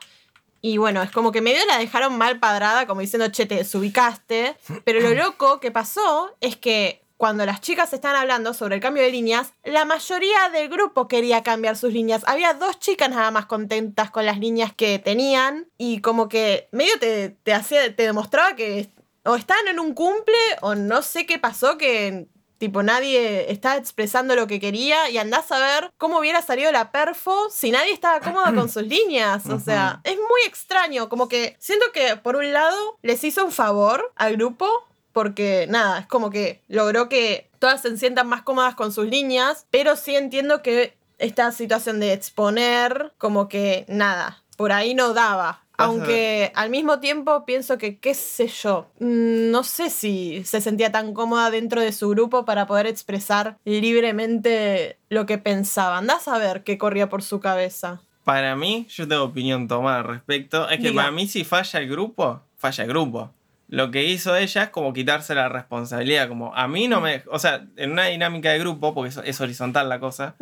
[0.65, 4.55] Y bueno, es como que medio la dejaron mal padrada, como diciendo, che, te desubicaste.
[4.85, 9.01] Pero lo loco que pasó es que cuando las chicas estaban hablando sobre el cambio
[9.01, 12.21] de líneas, la mayoría del grupo quería cambiar sus líneas.
[12.25, 16.99] Había dos chicas nada más contentas con las líneas que tenían y como que medio
[16.99, 18.89] te, te hacía, te demostraba que
[19.23, 24.35] o estaban en un cumple o no sé qué pasó que tipo nadie estaba expresando
[24.35, 28.19] lo que quería y andás a ver cómo hubiera salido la perfo si nadie estaba
[28.19, 29.45] cómodo con sus líneas.
[29.45, 33.53] O sea, es muy extraño, como que siento que por un lado les hizo un
[33.53, 34.67] favor al grupo
[35.13, 39.65] porque nada, es como que logró que todas se sientan más cómodas con sus líneas,
[39.71, 45.61] pero sí entiendo que esta situación de exponer, como que nada, por ahí no daba.
[45.75, 50.91] Aunque al mismo tiempo pienso que, qué sé yo, mm, no sé si se sentía
[50.91, 55.97] tan cómoda dentro de su grupo para poder expresar libremente lo que pensaba.
[55.97, 58.01] Andás a ver qué corría por su cabeza.
[58.23, 60.69] Para mí, yo tengo opinión tomada al respecto.
[60.69, 63.31] Es que para mí si falla el grupo, falla el grupo
[63.69, 67.39] lo que hizo ella es como quitarse la responsabilidad, como a mí no me, o
[67.39, 70.35] sea, en una dinámica de grupo, porque es, horizontal la cosa,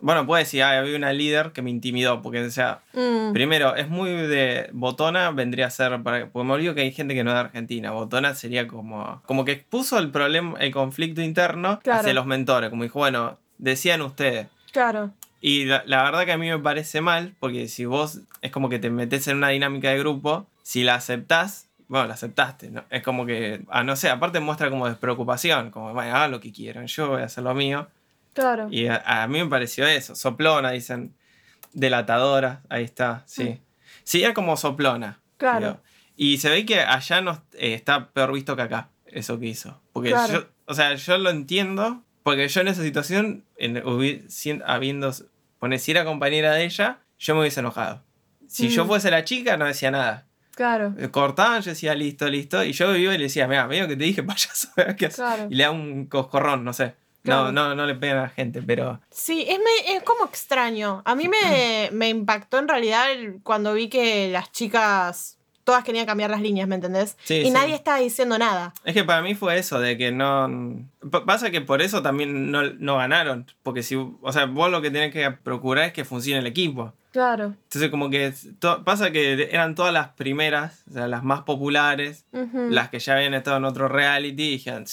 [0.00, 3.32] bueno, puede decir, ah, había una líder que me intimidó, porque, o sea, mm.
[3.32, 7.24] primero, es muy de, Botona vendría a ser, porque me olvido que hay gente que
[7.24, 11.80] no es de Argentina, Botona sería como, como que expuso el problema, el conflicto interno
[11.90, 14.48] hacia los mentores, como dijo, bueno, decían ustedes.
[14.72, 15.12] Claro.
[15.40, 18.68] Y la, la, verdad que a mí me parece mal, porque si vos es como
[18.68, 22.84] que te metes en una dinámica de grupo, si la aceptás, bueno, la aceptaste, ¿no?
[22.90, 26.52] Es como que, ah, no sé, aparte muestra como despreocupación, como, bueno, hagan lo que
[26.52, 27.88] quieran, yo voy a hacer lo mío.
[28.34, 28.68] Claro.
[28.70, 31.14] Y a, mí me pareció eso, soplona, dicen,
[31.72, 33.44] delatadora, ahí está, sí.
[33.44, 33.58] Mm.
[34.04, 35.20] Sí, era como soplona.
[35.36, 35.80] Claro.
[36.16, 39.80] Y se ve que allá no eh, está peor visto que acá, eso que hizo.
[39.92, 43.82] Porque yo, o sea, yo lo entiendo, porque yo en esa situación, en,
[44.64, 45.12] habiendo,
[45.58, 48.02] pone, si era compañera de ella, yo me hubiese enojado.
[48.48, 48.88] Si yo mm.
[48.88, 50.25] fuese la chica, no decía nada.
[50.56, 50.94] Claro.
[50.96, 52.64] Eh, cortaban, yo decía, listo, listo.
[52.64, 55.10] Y yo iba y le decía, mira, medio que te dije payaso, ¿qué
[55.50, 56.94] Y le da un coscorrón, no sé.
[57.24, 59.00] No, no, no le pegan a la gente, pero.
[59.10, 61.02] Sí, es, es como extraño.
[61.04, 63.08] A mí me, me impactó en realidad
[63.42, 65.35] cuando vi que las chicas
[65.66, 67.16] todas querían cambiar las líneas, ¿me entendés?
[67.24, 68.72] Sí, y nadie estaba diciendo nada.
[68.84, 70.48] Es que para mí fue eso, de que no...
[71.26, 74.92] Pasa que por eso también no, no ganaron, porque si, o sea, vos lo que
[74.92, 76.92] tenés que procurar es que funcione el equipo.
[77.10, 77.54] Claro.
[77.64, 78.32] Entonces como que
[78.84, 83.34] pasa que eran todas las primeras, o sea, las más populares, las que ya habían
[83.34, 84.84] estado en otro reality y dijeron,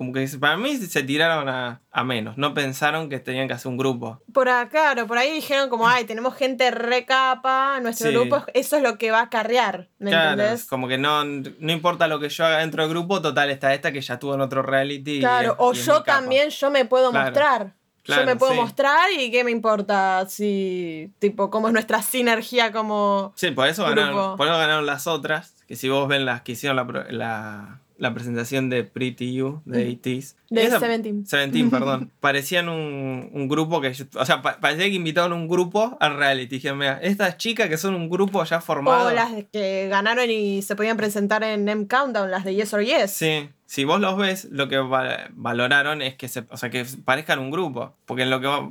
[0.00, 3.76] como que para mí se tiraron a, menos, no pensaron que tenían que hacer un
[3.76, 4.22] grupo.
[4.32, 8.82] Por acá, claro, por ahí dijeron como, ay, tenemos gente recapa, nuestro grupo, eso es
[8.82, 12.46] lo que va a carrear, ¿me claro, Como que no, no importa lo que yo
[12.46, 15.20] haga dentro del grupo, total está esta que ya estuvo en otro reality.
[15.20, 19.50] Claro, o yo también, yo me puedo mostrar yo me puedo mostrar y qué me
[19.50, 23.34] importa si, tipo, cómo es nuestra sinergia como.
[23.36, 25.54] Sí, por eso, ganaron, por eso ganaron las otras.
[25.68, 27.80] Que si vos ven las que hicieron la, la
[28.14, 30.36] presentación de Pretty You, de ATs.
[30.48, 31.26] De Seventeen.
[31.26, 32.10] Seventeen, perdón.
[32.20, 33.92] Parecían un, un, grupo que.
[34.14, 36.56] O sea, parecía que invitaron un grupo al reality.
[36.56, 39.08] Dijeron, mira, estas chicas que son un grupo ya formado.
[39.08, 42.82] O las que ganaron y se podían presentar en M Countdown, las de Yes or
[42.82, 43.10] Yes.
[43.10, 43.50] Sí.
[43.66, 47.50] Si vos los ves, lo que valoraron es que, se, o sea, que parezcan un
[47.50, 47.94] grupo.
[48.06, 48.68] Porque en lo que va,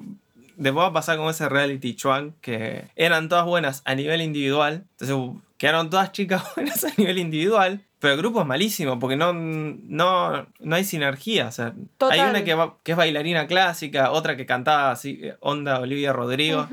[0.58, 4.86] después va a pasar con ese reality Chuan, que eran todas buenas a nivel individual.
[5.00, 7.82] Entonces quedaron todas chicas buenas a nivel individual.
[8.00, 11.48] Pero el grupo es malísimo porque no, no, no hay sinergia.
[11.48, 16.14] O sea, hay una que, que, es bailarina clásica, otra que cantaba así, onda Olivia
[16.14, 16.68] Rodrigo.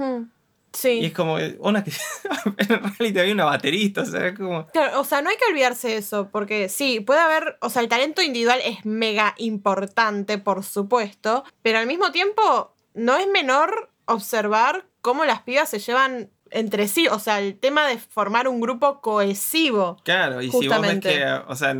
[0.72, 1.00] Sí.
[1.00, 1.90] Y es como una que
[2.58, 4.66] en realidad había una baterista, o sea, como...
[4.68, 7.88] Claro, o sea, no hay que olvidarse eso, porque sí, puede haber, o sea, el
[7.88, 14.86] talento individual es mega importante, por supuesto, pero al mismo tiempo no es menor observar
[15.00, 19.00] cómo las pibas se llevan entre sí, o sea, el tema de formar un grupo
[19.00, 19.96] cohesivo.
[20.04, 21.76] Claro, y si vos ves que, o sea,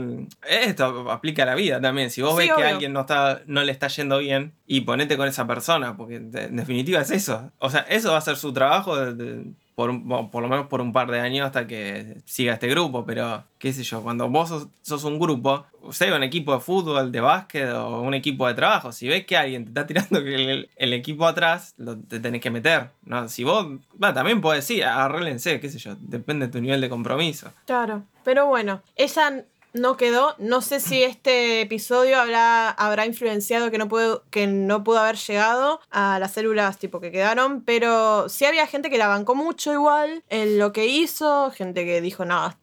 [0.49, 3.73] esto aplica a la vida también, si vos ves que alguien no, está, no le
[3.73, 7.81] está yendo bien y ponete con esa persona, porque en definitiva es eso, o sea,
[7.89, 9.45] eso va a ser su trabajo de
[9.77, 9.91] por,
[10.31, 13.75] por lo menos por un par de años hasta que siga este grupo, pero qué
[13.75, 18.01] sé yo, cuando vos sos, un grupo, sea un equipo de fútbol, de básquet o
[18.01, 21.99] un equipo de trabajo, si ves que alguien te está tirando el, equipo atrás, lo,
[21.99, 23.29] te tenés que meter, ¿no?
[23.29, 23.67] Si vos,
[24.01, 27.53] también puedes decir, arreglense, qué sé yo, depende de tu nivel de compromiso.
[27.67, 29.45] Claro, pero bueno, ella
[29.77, 30.35] no quedó.
[30.39, 35.17] No sé si este episodio habrá, habrá influenciado que no, pudo, que no pudo haber
[35.17, 39.73] llegado a las células tipo que quedaron, pero sí había gente que la bancó mucho
[39.73, 42.55] igual en lo que hizo, gente que dijo, no,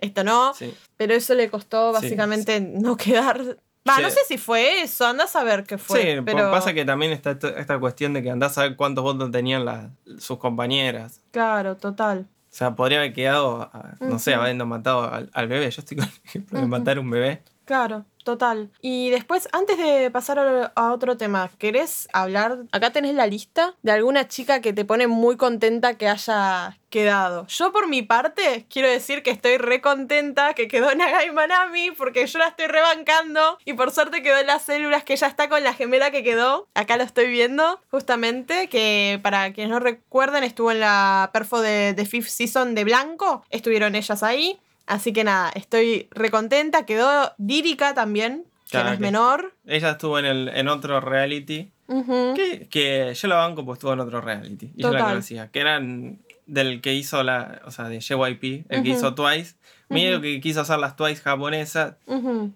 [0.00, 0.52] esto no,
[0.96, 5.44] pero eso le costó básicamente no quedar Va, no sé si fue eso, andás a
[5.44, 6.02] ver qué fue.
[6.02, 9.30] Sí, pero pasa que también está esta cuestión de que andás a ver cuántos votos
[9.30, 11.20] tenían las, sus compañeras.
[11.30, 12.26] Claro, total.
[12.56, 15.70] O sea, podría haber quedado, no sé, habiendo matado al, bebé.
[15.70, 17.42] Yo estoy con el ejemplo de matar un bebé.
[17.66, 18.70] Claro, total.
[18.82, 22.58] Y después, antes de pasar a otro tema, ¿querés hablar?
[22.72, 27.46] Acá tenés la lista de alguna chica que te pone muy contenta que haya quedado.
[27.46, 32.26] Yo por mi parte quiero decir que estoy re contenta que quedó Nagai Manami porque
[32.26, 35.62] yo la estoy rebancando y por suerte quedó en las células que ya está con
[35.62, 36.68] la gemela que quedó.
[36.74, 41.92] Acá lo estoy viendo justamente que para quienes no recuerden estuvo en la perfo de,
[41.94, 43.44] de Fifth Season de Blanco.
[43.50, 44.58] Estuvieron ellas ahí.
[44.86, 46.86] Así que nada, estoy recontenta.
[46.86, 49.54] Quedó Dírica también, que no es menor.
[49.66, 51.72] Ella estuvo en, el, en otro reality.
[51.88, 54.72] que, yo la banco pues estuvo en otro reality.
[54.76, 55.50] Y yo la conocía.
[55.50, 57.62] Que eran del que hizo la.
[57.64, 59.56] O sea, de JYP, el que hizo Twice.
[59.88, 61.96] Medio que quiso hacer las Twice japonesas.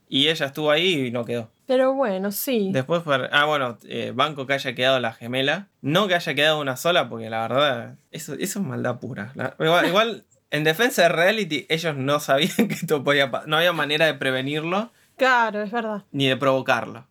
[0.09, 1.51] Y ella estuvo ahí y no quedó.
[1.67, 2.71] Pero bueno, sí.
[2.73, 5.69] Después, ah, bueno, eh, banco que haya quedado la gemela.
[5.83, 9.33] No que haya quedado una sola, porque la verdad, eso, eso es maldad pura.
[9.61, 13.49] igual en defensa de reality, ellos no sabían que esto podía pasar.
[13.49, 14.93] No había manera de prevenirlo.
[15.17, 16.05] Claro, es verdad.
[16.13, 17.07] Ni de provocarlo.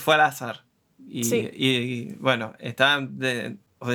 [0.00, 0.64] Fue al azar.
[1.08, 3.18] Y, y, bueno, estaban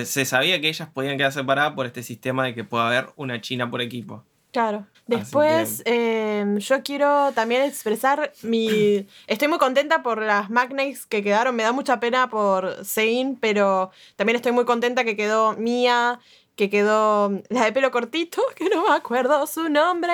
[0.05, 3.41] se sabía que ellas podían quedar separadas por este sistema de que pueda haber una
[3.41, 4.23] China por equipo.
[4.51, 4.85] Claro.
[5.07, 9.07] Después, em, yo quiero también expresar mi.
[9.27, 11.55] Estoy muy contenta por las Magnates que quedaron.
[11.55, 16.19] Me da mucha pena por Zane, pero también estoy muy contenta que quedó Mia
[16.55, 20.13] que quedó la de pelo cortito, que no me acuerdo su nombre,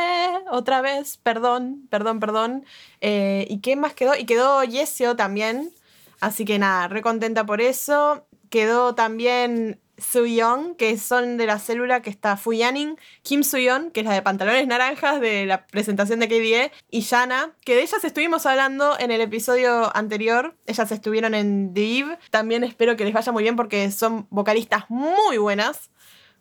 [0.52, 2.65] otra vez, perdón, perdón, perdón.
[3.02, 4.15] Eh, ¿Y qué más quedó?
[4.15, 5.71] Y quedó Yesio también,
[6.19, 8.25] así que nada, re contenta por eso.
[8.49, 14.06] Quedó también Suyeon, que son de la célula que está Fuyaning, Kim Suyeon, que es
[14.06, 18.45] la de pantalones naranjas de la presentación de KDE, y Yana, que de ellas estuvimos
[18.45, 20.56] hablando en el episodio anterior.
[20.65, 25.38] Ellas estuvieron en The También espero que les vaya muy bien porque son vocalistas muy
[25.38, 25.91] buenas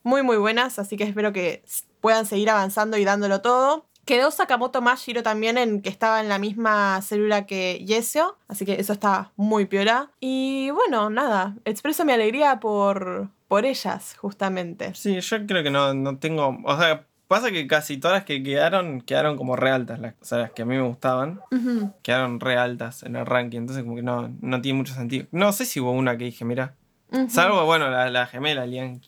[0.09, 1.63] muy muy buenas, así que espero que
[2.01, 3.85] puedan seguir avanzando y dándolo todo.
[4.07, 8.81] Quedó Sakamoto Mashiro también en que estaba en la misma célula que Yesio, así que
[8.81, 10.11] eso está muy piola.
[10.19, 14.95] Y bueno, nada, expreso mi alegría por, por ellas, justamente.
[14.95, 16.59] Sí, yo creo que no, no tengo.
[16.65, 20.01] O sea, pasa que casi todas las que quedaron, quedaron como re altas.
[20.01, 21.43] Las, o sea, las que a mí me gustaban,
[22.03, 23.59] quedaron re altas en el ranking.
[23.59, 25.27] Entonces, como que no, no tiene mucho sentido.
[25.33, 26.75] No sé si hubo una que dije, mira,
[27.29, 29.01] Salvo, bueno, la, gemela, Lian,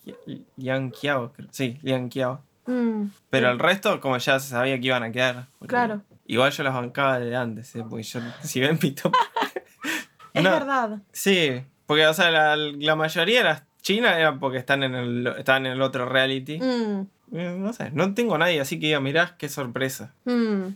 [0.56, 1.32] Lian Kiao.
[1.50, 2.42] Sí, Lian Kiao.
[2.66, 5.46] Mm, Pero el resto, como ya se sabía que iban a quedar.
[5.66, 6.02] Claro.
[6.26, 7.84] Igual yo las bancaba de antes, ¿eh?
[7.88, 8.94] porque yo, si ven mi
[10.34, 10.98] es verdad.
[11.12, 15.26] Sí, porque, o sea, la, la, mayoría de las chinas eran porque están en el,
[15.38, 16.58] están en el otro reality.
[16.58, 17.06] Mm.
[17.32, 20.14] Eh, no sé, no tengo nadie así que diga, mirá, qué sorpresa.
[20.24, 20.68] Mm,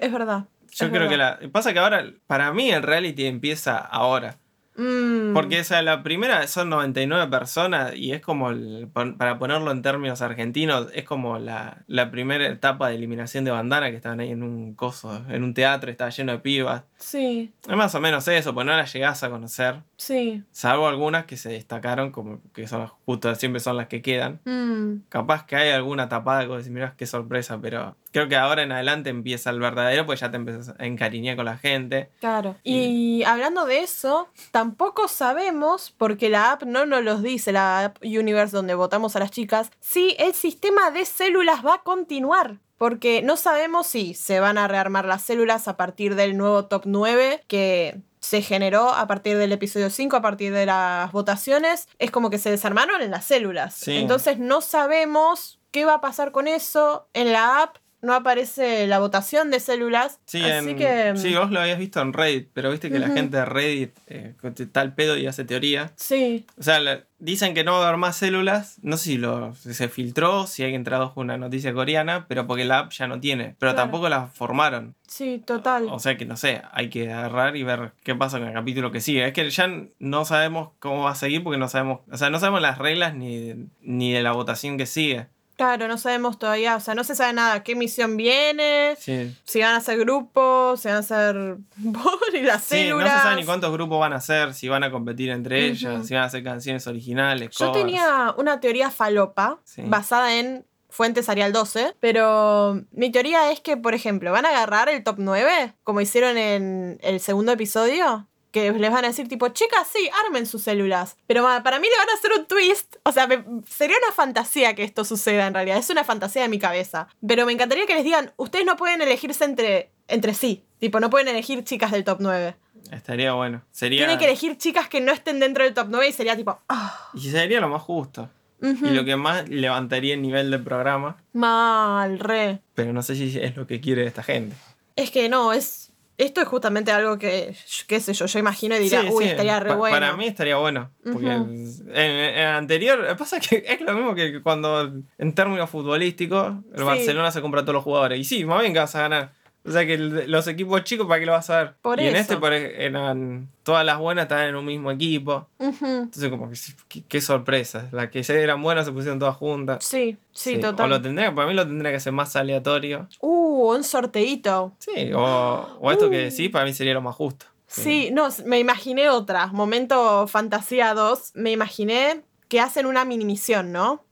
[0.00, 0.44] es verdad.
[0.72, 1.38] Yo creo que la.
[1.52, 4.38] Pasa que ahora, para mí, el reality empieza ahora.
[4.76, 5.34] Mm.
[5.34, 8.50] Porque esa, la primera son 99 personas y es como,
[8.92, 13.90] para ponerlo en términos argentinos, es como la, la, primera etapa de eliminación de bandana
[13.90, 16.82] que estaban ahí en un coso, en un teatro, estaba lleno de pibas.
[16.96, 17.52] Sí.
[17.68, 19.82] Es más o menos eso, pues no las llegás a conocer.
[19.96, 20.42] Sí.
[20.50, 24.40] Salvo algunas que se destacaron, como que son justo siempre son las que quedan.
[24.44, 25.04] Mm.
[25.08, 28.70] Capaz que hay alguna tapada que decís, mirá qué sorpresa, pero creo que ahora en
[28.70, 32.10] adelante empieza el verdadero, pues ya te empiezas a encariñar con la gente.
[32.20, 32.54] Claro.
[32.62, 37.98] Y, hablando de eso, tampoco sabemos, porque la app no nos los dice, la app
[38.04, 42.60] Universe donde votamos a las chicas, si el sistema de células va a continuar.
[42.76, 46.82] Porque no sabemos si se van a rearmar las células a partir del nuevo top
[46.86, 51.88] 9 que se generó a partir del episodio 5, a partir de las votaciones.
[51.98, 53.86] Es como que se desarmaron en las células.
[53.86, 58.98] Entonces no sabemos qué va a pasar con eso en la app no aparece la
[58.98, 60.20] votación de células.
[60.26, 61.14] Sí, así que...
[61.16, 64.34] sí, vos lo habías visto en Reddit, pero viste que la gente de Reddit eh,
[64.58, 65.92] está al pedo y hace teoría.
[65.96, 66.46] Sí.
[66.58, 66.80] O sea,
[67.18, 68.78] dicen que no va a haber más células.
[68.82, 72.80] No sé si, lo, se filtró, si alguien tradujo una noticia coreana, pero porque la
[72.80, 73.56] app ya no tiene.
[73.58, 74.94] Pero tampoco la formaron.
[75.06, 75.88] Sí, total.
[75.90, 78.92] O sea que no sé, hay que agarrar y ver qué pasa con el capítulo
[78.92, 79.26] que sigue.
[79.26, 82.40] Es que ya no sabemos cómo va a seguir porque no sabemos, o sea, no
[82.40, 85.26] sabemos las reglas ni, ni de la votación que sigue.
[85.56, 89.76] Claro, no sabemos todavía, o sea, no se sabe nada, qué misión viene, si van
[89.76, 91.56] a ser grupos, si van a ser
[92.34, 94.90] y las sí, No se sabe ni cuántos grupos van a ser, si van a
[94.90, 97.50] competir entre ellos, si van a hacer canciones originales.
[97.56, 103.76] Yo tenía una teoría falopa basada en fuentes Arial 12, pero mi teoría es que,
[103.76, 108.70] por ejemplo, van a agarrar el top 9, como hicieron en el segundo episodio, que
[108.70, 111.16] les van a decir tipo, chicas, sí, armen sus células.
[111.26, 112.96] Pero para mí le van a hacer un twist.
[113.02, 113.26] O sea,
[113.68, 115.76] sería una fantasía que esto suceda en realidad.
[115.76, 117.08] Es una fantasía de mi cabeza.
[117.26, 120.62] Pero me encantaría que les digan, ustedes no pueden elegirse entre, entre sí.
[120.78, 122.54] Tipo, no pueden elegir chicas del top 9.
[122.92, 123.62] Estaría bueno.
[123.72, 124.02] Sería...
[124.02, 126.60] Tienen que elegir chicas que no estén dentro del top 9 y sería tipo...
[126.68, 127.10] Ah".
[127.12, 128.30] Y sería lo más justo.
[128.62, 131.16] Y lo que más levantaría el nivel del programa.
[131.32, 132.60] Mal, re.
[132.74, 134.54] Pero no sé si es lo que quiere esta gente.
[134.94, 135.83] Es que no, es
[136.16, 137.56] esto es justamente algo que,
[137.88, 139.94] qué sé yo, yo imagino y diría, uy, estaría re bueno.
[139.96, 140.90] Para mí estaría bueno.
[141.02, 146.84] Porque en, el anterior, pasa que es lo mismo que cuando en términos futbolísticos, el
[146.84, 148.18] Barcelona se compra a todos los jugadores.
[148.20, 149.32] Y sí, más bien que vas a ganar.
[149.66, 151.74] O sea que los equipos chicos, ¿para qué lo vas a ver?
[151.80, 152.36] Por y en este
[152.84, 155.46] eran todas las buenas estaban en un mismo equipo.
[155.58, 157.88] Entonces, como que qué, sorpresa.
[157.90, 159.82] Las que ya eran buenas se pusieron todas juntas.
[159.82, 160.86] Sí, sí, total.
[160.86, 163.08] O lo tendría, para mí lo tendría que ser más aleatorio.
[163.20, 164.74] Uh, un sorteito.
[164.78, 166.30] Sí, o, o esto que uh.
[166.30, 167.46] sí, para mí sería lo más justo.
[167.66, 169.46] Sí, no, me imaginé otra.
[169.46, 171.32] Momento Fantasía 2.
[171.34, 174.04] Me imaginé que hacen una mini misión, ¿no?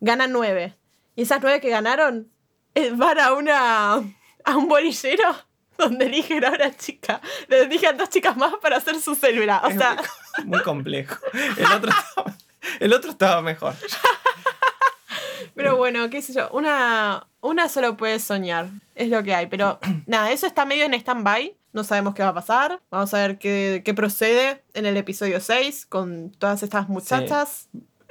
[0.00, 0.76] Ganan nueve.
[1.16, 2.28] Y esas nueve que ganaron
[2.74, 4.02] eh, van a una
[4.44, 5.34] a un bolillero
[5.80, 7.20] donde eligen a una chica.
[7.48, 9.62] Le eligen dos chicas más para hacer su célula.
[9.64, 9.96] O sea.
[10.44, 11.16] Muy, complejo.
[11.32, 12.36] El otro, estaba,
[12.78, 13.74] el otro estaba mejor.
[15.54, 19.46] Pero bueno, qué sé yo, una, una solo puede soñar, es lo que hay.
[19.46, 22.80] Pero nada, eso está medio en stand-by, no sabemos qué va a pasar.
[22.90, 27.68] Vamos a ver qué, qué procede en el episodio 6 con todas estas muchachas.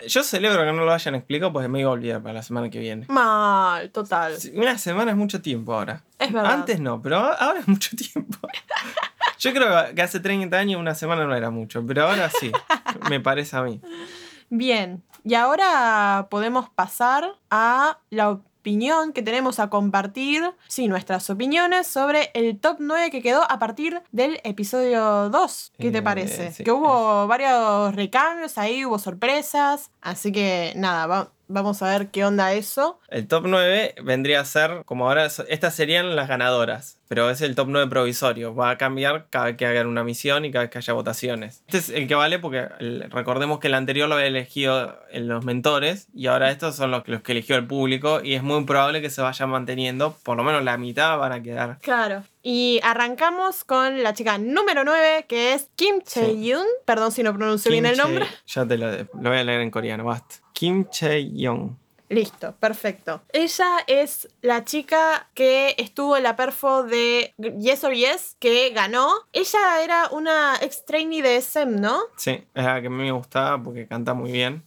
[0.08, 2.70] Yo celebro que no lo hayan explicado porque me iba a olvidar para la semana
[2.70, 3.06] que viene.
[3.10, 4.38] Mal, total.
[4.54, 6.04] Una semana es mucho tiempo ahora.
[6.18, 6.54] Es verdad.
[6.54, 8.38] Antes no, pero ahora es mucho tiempo.
[9.39, 12.52] Yo creo que hace 30 años una semana no era mucho, pero ahora sí,
[13.10, 13.80] me parece a mí.
[14.50, 21.88] Bien, y ahora podemos pasar a la opinión que tenemos a compartir, sí, nuestras opiniones
[21.88, 25.74] sobre el top 9 que quedó a partir del episodio 2.
[25.80, 26.64] ¿Qué te eh, parece?
[26.64, 32.54] Que hubo varios recambios ahí, hubo sorpresas, así que nada, vamos a ver qué onda
[32.54, 33.00] eso.
[33.10, 37.56] El top 9 vendría a ser, como ahora, estas serían las ganadoras pero es el
[37.56, 38.54] top 9 provisorio.
[38.56, 41.64] Va a cambiar cada vez que hagan una misión y cada vez que haya votaciones.
[41.66, 42.68] Este es el que vale porque
[43.10, 47.08] recordemos que el anterior lo había elegido en los mentores y ahora estos son los,
[47.08, 50.16] los que eligió el público y es muy probable que se vaya manteniendo.
[50.22, 51.80] Por lo menos la mitad van a quedar.
[51.82, 52.24] Claro.
[52.43, 56.66] Y arrancamos con la chica número 9, que es Kim Chae-yoon.
[56.86, 58.28] Perdón si no pronuncio bien el nombre.
[58.45, 60.36] Ya te lo, lo, voy a leer en coreano, basta.
[60.60, 61.80] Kim Chae-yoon.
[62.10, 63.22] Listo, perfecto.
[63.32, 69.10] Ella es la chica que estuvo en la perfo de Yes or Yes, que ganó.
[69.32, 72.01] Ella era una ex trainee de SM, ¿no?
[72.18, 74.66] Sí, es la que a mí me gustaba porque canta muy bien.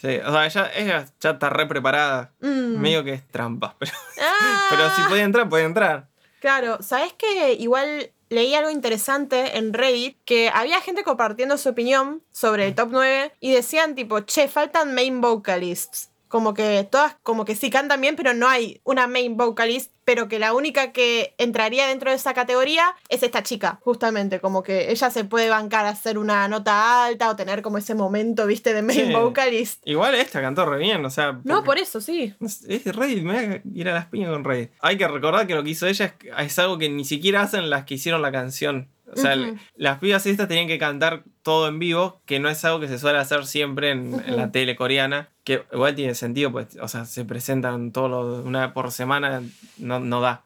[0.00, 2.32] Sí, o sea, ella, ella, ya está re preparada.
[2.40, 2.80] Mm.
[2.80, 3.92] Medio que es trampa, pero,
[4.22, 4.68] ah.
[4.70, 6.08] pero si podía entrar, puede entrar.
[6.40, 12.22] Claro, ¿sabes que igual leí algo interesante en Reddit que había gente compartiendo su opinión
[12.32, 17.44] sobre el top 9 y decían tipo, che, faltan main vocalists como que todas como
[17.44, 21.34] que sí cantan bien, pero no hay una main vocalist, pero que la única que
[21.38, 25.86] entraría dentro de esa categoría es esta chica, justamente, como que ella se puede bancar
[25.86, 29.82] a hacer una nota alta o tener como ese momento, viste, de main vocalist.
[29.84, 31.40] Igual esta cantó re bien, o sea...
[31.44, 32.34] No, por eso, sí.
[32.40, 34.70] Es de Reddit, me voy a ir a las piñas con Reddit.
[34.80, 37.84] Hay que recordar que lo que hizo ella es algo que ni siquiera hacen las
[37.84, 38.88] que hicieron la canción.
[39.12, 39.36] O sea,
[39.74, 42.98] las pibas estas tenían que cantar todo en vivo, que no es algo que se
[42.98, 47.24] suele hacer siempre en, la tele coreana, que igual tiene sentido, pues, o sea, se
[47.24, 49.42] presentan todo una vez por semana,
[49.78, 50.44] no, no da.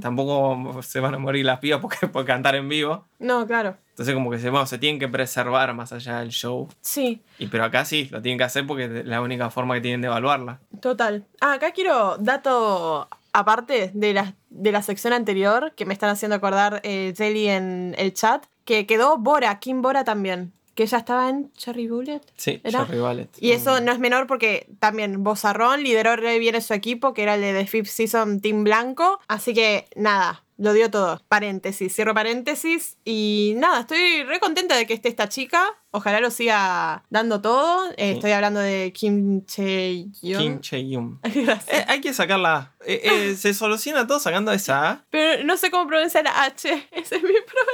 [0.00, 3.06] Tampoco se van a morir las pibas porque, por cantar en vivo.
[3.18, 3.76] No, claro.
[3.90, 6.68] Entonces como que se, se tienen que preservar más allá del show.
[6.82, 7.22] Sí.
[7.38, 10.02] Y pero acá sí, lo tienen que hacer porque es la única forma que tienen
[10.02, 10.60] de evaluarla.
[10.80, 11.24] Total.
[11.40, 16.36] Ah, acá quiero dato aparte de la, de la sección anterior, que me están haciendo
[16.36, 20.52] acordar eh, Jelly en el chat, que quedó Bora, Kim Bora también.
[20.76, 22.20] Que ella estaba en Cherry Bullet.
[22.36, 23.28] Sí, Cherry Bullet.
[23.40, 27.34] Y eso no es menor porque también Bozarrón lideró re bien su equipo, que era
[27.36, 29.18] el de The Fifth Season Team Blanco.
[29.26, 31.20] Así que nada, lo dio todo.
[31.28, 32.96] Paréntesis, cierro paréntesis.
[33.04, 35.74] Y nada, estoy re contenta de que esté esta chica.
[35.90, 37.90] Ojalá lo siga dando todo.
[37.96, 40.42] Eh, estoy hablando de Kim Che-yoon.
[40.42, 41.20] Kim Che-yoon.
[41.68, 42.72] Eh, hay que sacarla.
[42.84, 45.04] Eh, se soluciona todo sacando esa A.
[45.10, 46.88] Pero no sé cómo pronunciar la H.
[46.92, 47.30] Ese es mi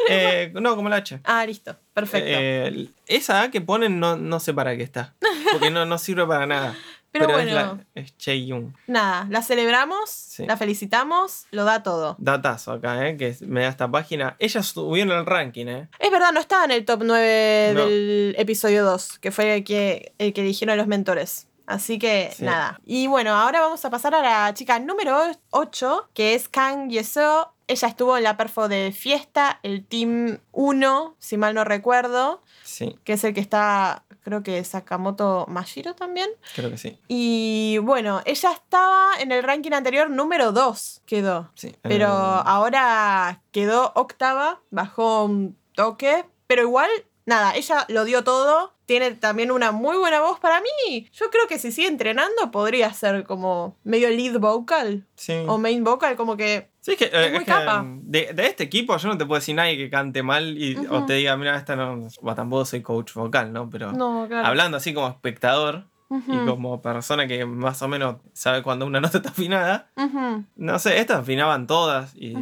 [0.06, 0.60] problema.
[0.60, 1.20] no, como la H.
[1.24, 1.76] Ah, listo.
[1.94, 2.90] Perfecto.
[3.06, 5.14] esa A que ponen no, no sé para qué está.
[5.52, 6.76] Porque no, no sirve para nada.
[7.12, 7.80] Pero, bueno.
[7.94, 8.74] Es, Che-yoon.
[8.86, 12.16] Nada, la celebramos, la felicitamos, lo da todo.
[12.18, 13.16] Datazo acá, ¿eh?
[13.18, 14.34] Que me da esta página.
[14.38, 15.88] Ella subió en el ranking, ¿eh?
[15.98, 20.14] Es verdad, no estaba en el top 9 del episodio 2, que fue el que,
[20.18, 21.48] el que dijeron los mentores.
[21.66, 22.80] Así que nada.
[22.84, 27.51] Y bueno, ahora vamos a pasar a la chica número 8, que es Kang Yeso.
[27.68, 32.42] Ella estuvo en la perfo de fiesta, el Team 1, si mal no recuerdo.
[32.64, 32.98] Sí.
[33.04, 36.30] Que es el que está creo que Sakamoto Mashiro también.
[36.54, 36.98] Creo que sí.
[37.08, 41.50] Y bueno, ella estaba en el ranking anterior número 2, quedó.
[41.54, 41.74] Sí.
[41.82, 46.90] Pero ahora quedó octava, bajó un toque, pero igual,
[47.26, 48.72] nada, ella lo dio todo.
[48.84, 51.08] Tiene también una muy buena voz para mí.
[51.12, 55.06] Yo creo que si sigue entrenando podría ser como medio lead vocal.
[55.14, 55.44] Sí.
[55.46, 57.86] O main vocal, como que Sí, es que, es muy capa.
[58.02, 61.06] De, de, este equipo yo no te puedo decir nadie que cante mal y, o
[61.06, 62.08] te diga, mira, esta no.
[62.20, 63.70] Bueno, tampoco soy coach vocal, ¿no?
[63.70, 63.90] Pero
[64.44, 69.18] hablando así como espectador y como persona que más o menos sabe cuando una nota
[69.18, 69.90] está afinada,
[70.56, 72.34] no sé, estas afinaban todas y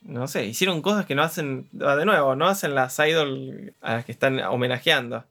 [0.00, 4.04] no sé, hicieron cosas que no hacen, de nuevo, no hacen las idol a las
[4.06, 5.24] que están homenajeando.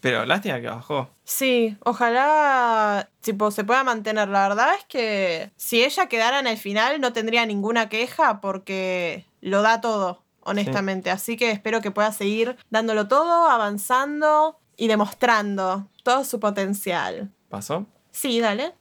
[0.00, 1.10] Pero lástima que bajó.
[1.24, 4.28] Sí, ojalá tipo, se pueda mantener.
[4.28, 9.26] La verdad es que si ella quedara en el final no tendría ninguna queja porque
[9.40, 11.10] lo da todo, honestamente.
[11.10, 17.30] Así que espero que pueda seguir dándolo todo, avanzando y demostrando todo su potencial.
[17.48, 17.86] ¿Pasó?
[18.10, 18.74] Sí, dale.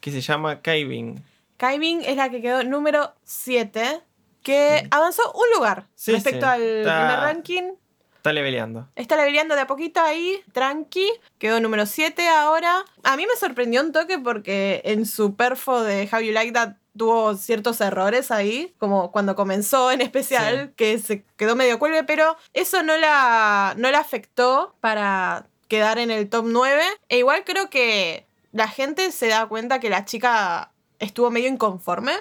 [0.00, 1.24] Que se llama Kaivin.
[1.56, 4.00] Kaivin es la que quedó número 7,
[4.42, 7.72] que avanzó un lugar respecto al primer ranking.
[8.18, 8.88] Está leveleando.
[8.96, 11.08] Está leveleando de a poquito ahí, tranqui.
[11.38, 12.84] Quedó número 7 ahora.
[13.04, 16.74] A mí me sorprendió un toque porque en su perfo de How You Like That
[16.96, 22.36] tuvo ciertos errores ahí, como cuando comenzó en especial, que se quedó medio cuelgue, pero
[22.52, 26.82] eso no la, no la afectó para quedar en el top 9.
[27.08, 32.12] E igual creo que la gente se da cuenta que la chica estuvo medio inconforme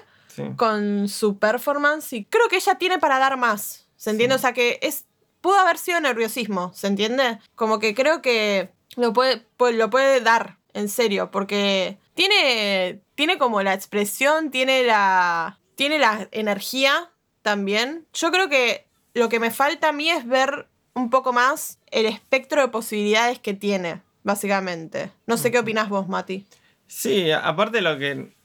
[0.55, 3.87] con su performance y creo que ella tiene para dar más.
[3.95, 4.35] ¿Se entiende?
[4.35, 5.06] O sea que es
[5.47, 7.39] pudo haber sido nerviosismo, ¿se entiende?
[7.55, 13.63] Como que creo que lo puede, lo puede dar, en serio, porque tiene, tiene como
[13.63, 17.11] la expresión, tiene la, tiene la energía
[17.43, 18.05] también.
[18.13, 22.07] Yo creo que lo que me falta a mí es ver un poco más el
[22.07, 25.11] espectro de posibilidades que tiene, básicamente.
[25.27, 26.45] No sé qué opinas vos, Mati.
[26.87, 28.35] Sí, aparte de lo que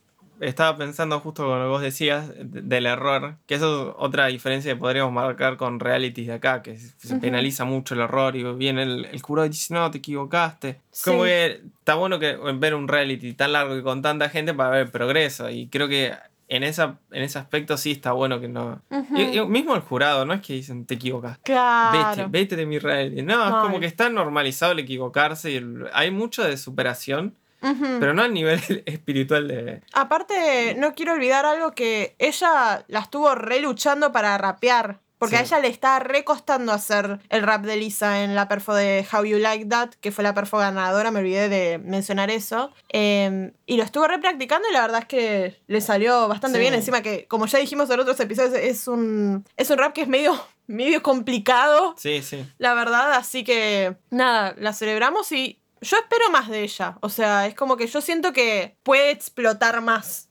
[0.43, 4.73] estaba pensando justo con lo que vos decías del error, que eso es otra diferencia
[4.73, 8.83] que podríamos marcar con realities de acá, que se penaliza mucho el error y viene
[8.83, 10.81] el, el jurado y dice, no, te equivocaste.
[11.05, 14.71] Como que está bueno que ver un reality tan largo y con tanta gente para
[14.71, 16.13] ver progreso y creo que
[16.49, 18.83] en, esa, en ese aspecto sí está bueno que no.
[19.49, 21.39] mismo el jurado, no es que dicen te equivocas.
[21.39, 22.11] Claro.
[22.11, 23.23] Vete, vete de mi reality.
[23.23, 25.65] No, es como que está normalizado el equivocarse y
[25.95, 27.35] hay mucho de superación
[28.01, 29.83] pero no al nivel espiritual de...
[29.93, 35.01] Aparte, no quiero olvidar algo que ella la estuvo re luchando para rapear.
[35.23, 39.07] Porque a ella le está recostando hacer el rap de Lisa en la perfo de
[39.13, 42.73] How You Like That, que fue la perfo ganadora, me olvidé de mencionar eso.
[42.89, 46.75] Em, y lo estuvo re practicando y la verdad es que le salió bastante bien.
[46.75, 50.09] Encima que, como ya dijimos en otros episodios, es un, es un rap que es
[50.09, 50.35] medio,
[50.67, 51.95] medio complicado.
[51.99, 52.45] Sí, sí.
[52.59, 56.97] La verdad, así que nada, la celebramos y yo espero más de ella.
[57.01, 60.29] O sea, es como que yo siento que puede explotar más.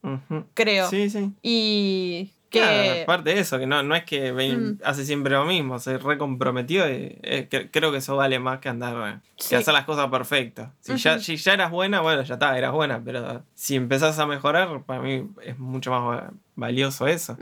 [0.53, 0.89] Creo.
[0.89, 1.31] Sí, sí.
[1.41, 2.31] Y.
[2.49, 3.03] Que...
[3.03, 4.79] aparte de eso, que no, no es que mm.
[4.83, 9.21] hace siempre lo mismo, se recomprometió y eh, creo que eso vale más que andar,
[9.37, 10.69] que hacer las cosas perfectas.
[10.81, 14.27] Si, ya, si ya eras buena, bueno, ya está, eras buena, pero si empezás a
[14.27, 17.37] mejorar, para mí es mucho más valioso eso.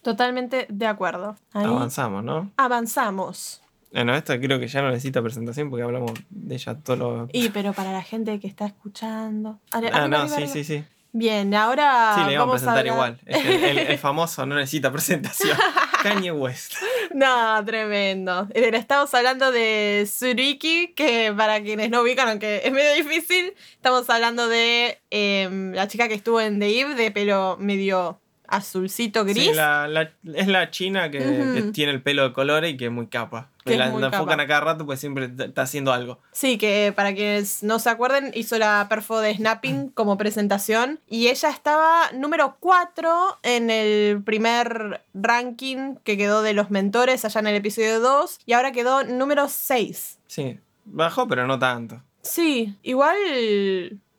[0.00, 1.36] Totalmente de acuerdo.
[1.52, 2.50] Avanzamos, ¿no?
[2.56, 3.60] Avanzamos.
[3.92, 7.28] Bueno, esta creo que ya no necesita presentación porque hablamos de ella todo lo...
[7.32, 9.58] Y pero para la gente que está escuchando...
[9.72, 10.84] Ah, no, sí, sí, sí.
[11.12, 12.14] Bien, ahora.
[12.14, 13.18] Sí, le vamos, a presentar igual.
[13.26, 15.58] El, famoso no necesita presentación.
[16.02, 16.74] Kanye West.
[17.12, 18.46] No, tremendo.
[18.54, 24.48] Estamos hablando de Suriki, que para quienes no ubican, aunque es medio difícil, estamos hablando
[24.48, 28.20] de em, la chica que estuvo en The Eve, de pelo medio
[28.50, 29.44] azulcito gris.
[29.44, 33.06] Sí, la, es la china que, tiene el pelo de colores y que es muy
[33.06, 33.48] capa.
[33.64, 36.18] Que la, enfocan a cada rato, pues siempre está haciendo algo.
[36.32, 41.00] Sí, que para quienes no se acuerden, hizo la perfo de Snapping como presentación.
[41.08, 47.40] Y ella estaba número 4 en el primer ranking que quedó de los mentores allá
[47.40, 48.40] en el episodio 2.
[48.46, 50.18] Y ahora quedó número 6.
[50.26, 52.02] Sí, bajó, pero no tanto.
[52.22, 53.16] Sí, igual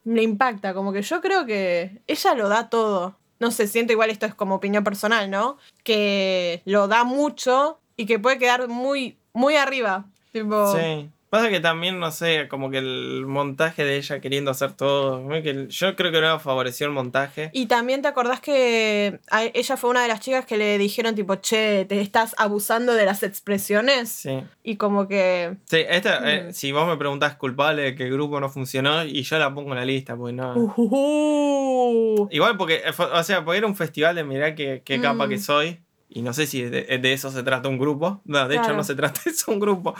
[0.03, 3.17] le impacta, como que yo creo que ella lo da todo.
[3.41, 5.57] No sé, siento igual esto es como opinión personal, ¿no?
[5.83, 10.05] Que lo da mucho y que puede quedar muy, muy arriba.
[10.31, 11.09] Tipo, sí.
[11.31, 15.25] Pasa que también, no sé, como que el montaje de ella queriendo hacer todo.
[15.69, 17.49] Yo creo que no favoreció el montaje.
[17.53, 19.21] Y también te acordás que
[19.53, 23.05] ella fue una de las chicas que le dijeron, tipo, che, te estás abusando de
[23.05, 24.09] las expresiones.
[24.09, 24.43] Sí.
[24.61, 25.55] Y como que.
[25.67, 26.51] Sí, esta, eh, mm.
[26.51, 29.71] si vos me preguntás culpable de que el grupo no funcionó, y yo la pongo
[29.71, 30.53] en la lista, pues no.
[30.57, 35.29] Uh Igual porque, eh, o sea, porque era un festival de mirá qué, qué capa
[35.29, 35.39] que mm.
[35.39, 35.79] soy.
[36.13, 38.19] Y no sé si de, eso se trata un grupo.
[38.25, 39.95] No, de hecho no se trata de eso un grupo.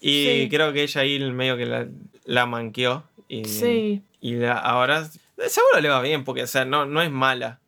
[0.00, 1.86] Y creo que ella ahí medio que la,
[2.24, 3.04] la manqueó.
[3.26, 4.02] Y, sí.
[4.20, 5.08] Y ahora
[5.48, 7.58] seguro le va bien porque, o sea, no, no es mala.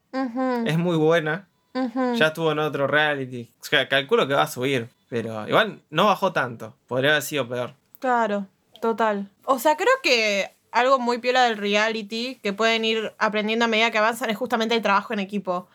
[0.66, 1.48] Es muy buena.
[1.74, 3.50] Ya estuvo en otro reality.
[3.60, 4.88] O sea, calculo que va a subir.
[5.08, 6.74] Pero igual no bajó tanto.
[6.86, 7.74] Podría haber sido peor.
[8.00, 8.46] Claro,
[8.82, 9.28] total.
[9.44, 13.90] O sea, creo que algo muy piola del reality que pueden ir aprendiendo a medida
[13.90, 15.68] que avanzan es justamente el trabajo en equipo.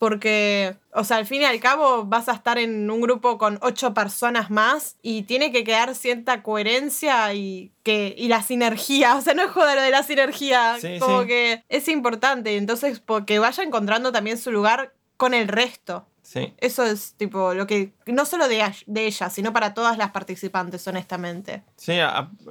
[0.00, 3.58] Porque, o sea, al fin y al cabo vas a estar en un grupo con
[3.60, 9.14] ocho personas más y tiene que quedar cierta coherencia y, que, y la sinergia.
[9.18, 10.78] O sea, no es joder de la sinergia.
[11.00, 12.56] como que es importante.
[12.56, 16.06] Entonces, porque vaya encontrando también su lugar con el resto.
[16.22, 16.54] Sí.
[16.56, 20.88] Eso es tipo lo que, no solo de, de ella, sino para todas las participantes,
[20.88, 21.62] honestamente.
[21.76, 21.98] Sí,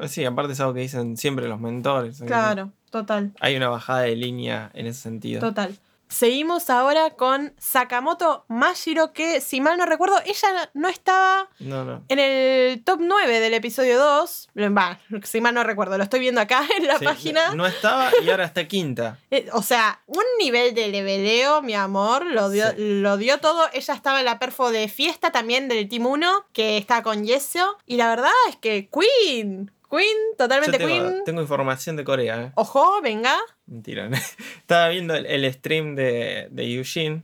[0.08, 2.22] sí, aparte es algo que dicen siempre los mentores.
[2.28, 3.32] Claro, total.
[3.40, 5.40] Hay una bajada de línea en ese sentido.
[5.40, 5.76] Total.
[6.10, 12.84] Seguimos ahora con Sakamoto Mashiro, que si mal no recuerdo, ella no estaba en el
[12.84, 14.50] top 9 del episodio 2.
[14.76, 17.54] Va, si mal no recuerdo, lo estoy viendo acá en la página.
[17.54, 19.18] No estaba y ahora está quinta.
[19.32, 23.70] Eh, o sea, un nivel de leveleo, mi amor, lo dio, lo dio todo.
[23.74, 27.78] Ella estaba en la perfo de fiesta también del Team 1, que está con Yeso.
[27.86, 31.24] Y la verdad es que Queen, Queen, totalmente Queen.
[31.26, 32.44] Tengo información de Corea.
[32.44, 32.52] ¿eh?
[32.56, 33.36] Ojo, venga.
[33.66, 34.10] Mentira.
[34.58, 37.24] Estaba viendo el, stream de, de Eugene.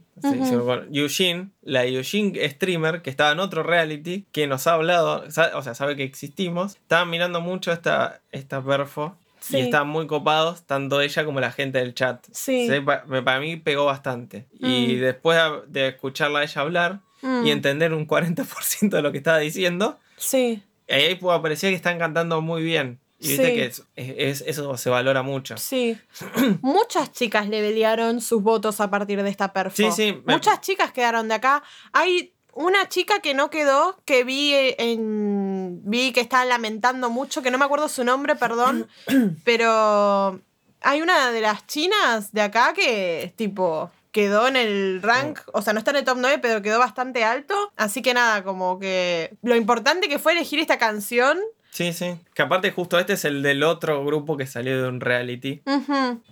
[0.91, 5.75] Eugene, la Eugene streamer que estaba en otro reality, que nos ha hablado, o sea,
[5.75, 6.75] sabe que existimos.
[6.75, 9.17] Estaban mirando mucho esta, esta perfo.
[9.51, 12.25] Y estaban muy copados, tanto ella como la gente del chat.
[12.31, 12.67] Sí.
[12.83, 14.47] para, mí pegó bastante.
[14.59, 15.01] Y mm.
[15.01, 17.47] después de escucharla a ella hablar y mm.
[17.47, 22.63] entender un 40% de lo que estaba diciendo, sí ahí parecía que están cantando muy
[22.63, 22.99] bien.
[23.19, 23.65] Y viste que
[23.95, 25.57] es, eso se valora mucho.
[25.57, 25.97] Sí.
[26.61, 29.75] Muchas chicas le pelearon sus votos a partir de esta perfo.
[29.75, 30.21] Sí, sí.
[30.27, 31.63] Muchas chicas quedaron de acá.
[31.93, 35.81] Hay una chica que no quedó, que vi en.
[35.83, 38.87] vi que estaba lamentando mucho, que no me acuerdo su nombre, perdón.
[39.45, 40.41] pero
[40.81, 45.73] hay una de las chinas de acá que tipo quedó en el rank, o sea,
[45.73, 47.53] no está en el top 9, pero quedó bastante alto.
[47.75, 51.37] Así que nada, como que lo importante que fue elegir esta canción.
[51.71, 52.17] Sí, sí.
[52.33, 55.61] Que aparte justo este es el del otro grupo que salió de un reality.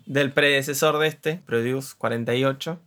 [0.06, 2.80] Del predecesor de este, Produce 48.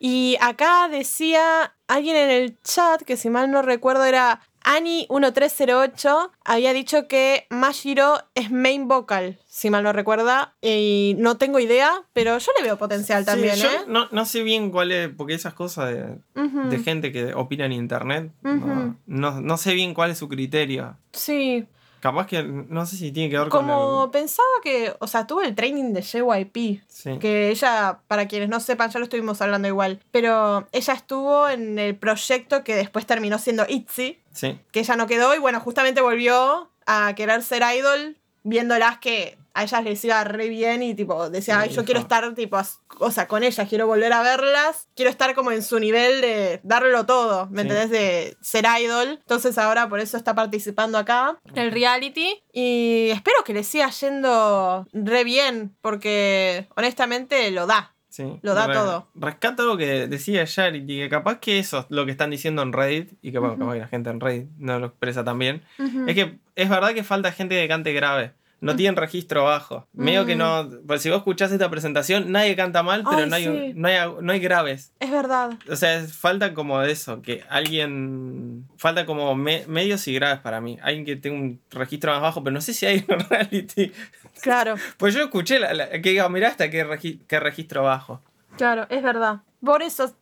[0.00, 6.72] Y acá decía alguien en el chat, que si mal no recuerdo era Ani1308 había
[6.72, 12.36] dicho que Mashiro es main vocal, si mal no recuerda, y no tengo idea, pero
[12.36, 14.08] yo le veo potencial también, yo ¿eh?
[14.10, 15.94] No, sé bien cuál es, porque esas cosas
[16.34, 20.96] de, gente que opina en internet, no, no, sé bien cuál es su criterio.
[21.12, 21.64] Sí,
[22.06, 23.66] Capaz que no sé si tiene que ver con.
[23.66, 24.94] Como pensaba que.
[25.00, 26.82] O sea, tuvo el training de JYP.
[26.86, 27.18] Sí.
[27.18, 29.98] Que ella, para quienes no sepan, ya lo estuvimos hablando igual.
[30.12, 34.20] Pero ella estuvo en el proyecto que después terminó siendo ITZY.
[34.30, 34.60] Sí.
[34.70, 39.62] Que ella no quedó y bueno, justamente volvió a querer ser idol viéndolas que a
[39.62, 42.58] ellas les iba re bien y tipo decía, Ay, yo quiero estar tipo,
[42.98, 46.60] o sea, con ellas, quiero volver a verlas, quiero estar como en su nivel de
[46.62, 47.88] darlo todo, ¿me entendés?
[47.88, 49.18] De ser idol.
[49.20, 52.42] Entonces ahora por eso está participando acá, en el reality.
[52.52, 57.94] Y espero que le siga yendo re bien, porque honestamente lo da.
[58.10, 59.08] Sí, lo da todo.
[59.14, 62.72] Rescata lo que decía Charity, que capaz que eso es lo que están diciendo en
[62.74, 65.62] Reddit, y que bueno, capaz que la gente en Reddit no lo expresa también,
[66.06, 69.86] es que es verdad que falta gente que cante grave no tienen registro bajo.
[69.92, 70.64] Medio que no.
[70.64, 70.86] Mm.
[70.86, 74.32] Pues si vos escuchás esta presentación, nadie canta mal, pero no, hay, no, hay, no,
[74.32, 74.92] hay, graves.
[75.00, 75.58] Es verdad.
[75.68, 78.66] O sea, falta como eso, que alguien.
[78.76, 80.78] Falta como medios y graves para mí.
[80.82, 83.92] Alguien que tenga un registro más bajo, pero no sé si hay en reality.
[84.40, 84.76] Claro.
[84.96, 85.60] pues yo escuché
[86.02, 88.22] que diga, mirá hasta qué, qué registro bajo.
[88.56, 89.40] Claro, es verdad.
[89.64, 90.14] Por eso,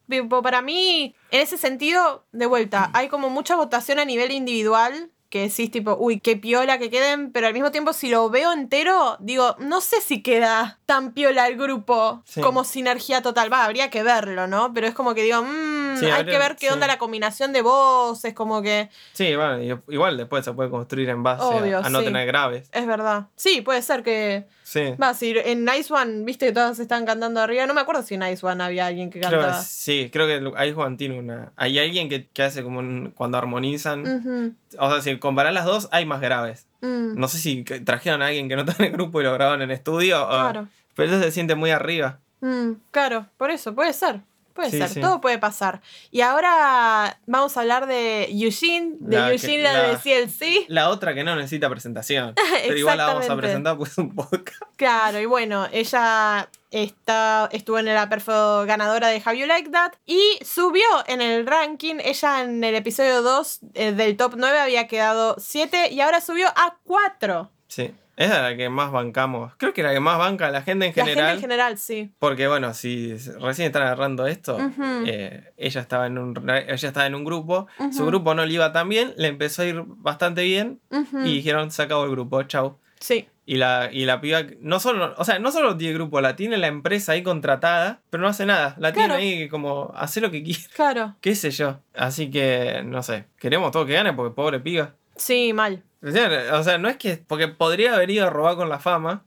[0.43, 5.49] para mí, en ese sentido, de vuelta, hay como mucha votación a nivel individual que
[5.49, 9.16] decís tipo, uy, qué piola que queden, pero al mismo tiempo si lo veo entero,
[9.18, 13.53] digo, no sé si queda tan piola el grupo como sinergia total.
[13.53, 14.72] Va, habría que verlo, ¿no?
[14.72, 18.32] Pero es como que digo, mmm, hay que ver qué onda la combinación de voces,
[18.32, 18.91] como que...
[19.12, 22.68] Sí, bueno, igual después se puede construir en base a, no tener graves.
[22.70, 23.26] Es verdad.
[23.35, 24.47] Sí, puede ser que...
[24.65, 24.95] Sí.
[25.01, 28.15] Va, si en Nice One, viste que todos están cantando arriba, no me acuerdo si
[28.15, 29.61] en Nice One había alguien que cantaba.
[29.61, 31.53] sí, creo que Nice One tiene una...
[31.55, 34.57] Hay alguien que, que hace como cuando armonizan.
[34.79, 36.67] O sea, si comparar las dos, hay más graves.
[36.81, 37.15] Mm.
[37.15, 39.61] No sé si trajeron a alguien que no está en el grupo y lo grabaron
[39.61, 40.27] en estudio.
[40.27, 40.69] Claro.
[40.97, 42.21] pero eso se siente muy arriba.
[42.41, 44.21] Mm, claro, por eso, puede ser.
[44.55, 45.83] Puede ser, todo puede pasar.
[46.13, 50.67] Y ahora vamos a hablar de Eugene, de Eugene, la, de CLC.
[50.69, 52.35] La otra que no necesita presentación.
[52.63, 54.53] pero igual la vamos a presentar pues un poco.
[54.77, 59.95] Claro, y bueno, ella está, estuvo en la perfo ganadora de How You Like That
[60.07, 61.97] y subió en el ranking.
[62.05, 66.47] Ella en el episodio 2 eh, del top 9 había quedado 7 y ahora subió
[66.49, 67.51] a 4.
[67.67, 67.93] Sí.
[68.17, 69.53] Es la que más bancamos.
[69.57, 71.17] Creo que la que más banca la gente en general.
[71.17, 72.12] La gente en general, sí.
[72.19, 74.59] Porque bueno, si recién están agarrando esto,
[75.07, 78.73] eh, ella, estaba en un, ella estaba en un grupo, su grupo no le iba
[78.73, 80.81] tan bien, le empezó a ir bastante bien
[81.25, 82.79] y dijeron, se acabó el grupo, chau.
[83.01, 83.29] Sí.
[83.47, 86.57] Y la, y la piba, no solo, o sea, no solo tiene grupo, la tiene
[86.57, 88.75] la empresa ahí contratada, pero no hace nada.
[88.79, 90.61] La tiene ahí como, hace lo que quiere.
[90.75, 91.15] Claro.
[91.21, 91.81] Qué sé yo.
[91.95, 94.95] Así que, no sé, queremos todo que gane porque pobre piba.
[95.17, 95.83] Sí, mal.
[96.03, 97.17] O sea, no es que.
[97.17, 99.25] Porque podría haber ido a robar con la fama.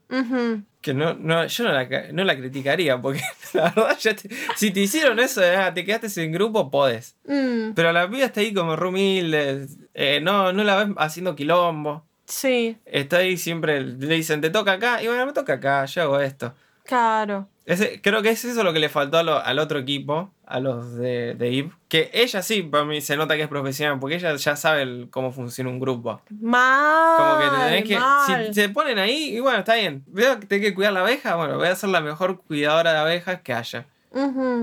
[0.80, 3.20] Que no, no, yo no la, no la criticaría, porque
[3.52, 4.14] la verdad, ya
[4.54, 7.16] si te hicieron eso, ah, te quedaste sin grupo, podés.
[7.24, 7.72] Mm.
[7.74, 12.06] Pero la piba está ahí como rumilde, eh, no, no la ves haciendo quilombo.
[12.26, 12.76] Sí.
[12.86, 16.20] Está ahí siempre, le dicen, te toca acá, y bueno, me toca acá, yo hago
[16.20, 16.54] esto.
[16.84, 17.48] Claro.
[17.66, 21.34] Ese, creo que es eso lo que le faltó al otro equipo, a los de,
[21.34, 25.06] de Que ella sí, para mí se nota que es profesional, porque ella ya sabe
[25.10, 26.22] cómo funciona un grupo.
[26.40, 27.16] Mal.
[27.18, 27.98] Como que tenés que.
[28.26, 30.04] Si se ponen ahí, y bueno, está bien.
[30.06, 32.98] Veo que tengo que cuidar la abeja, bueno, voy a ser la mejor cuidadora de
[32.98, 33.86] abejas que haya.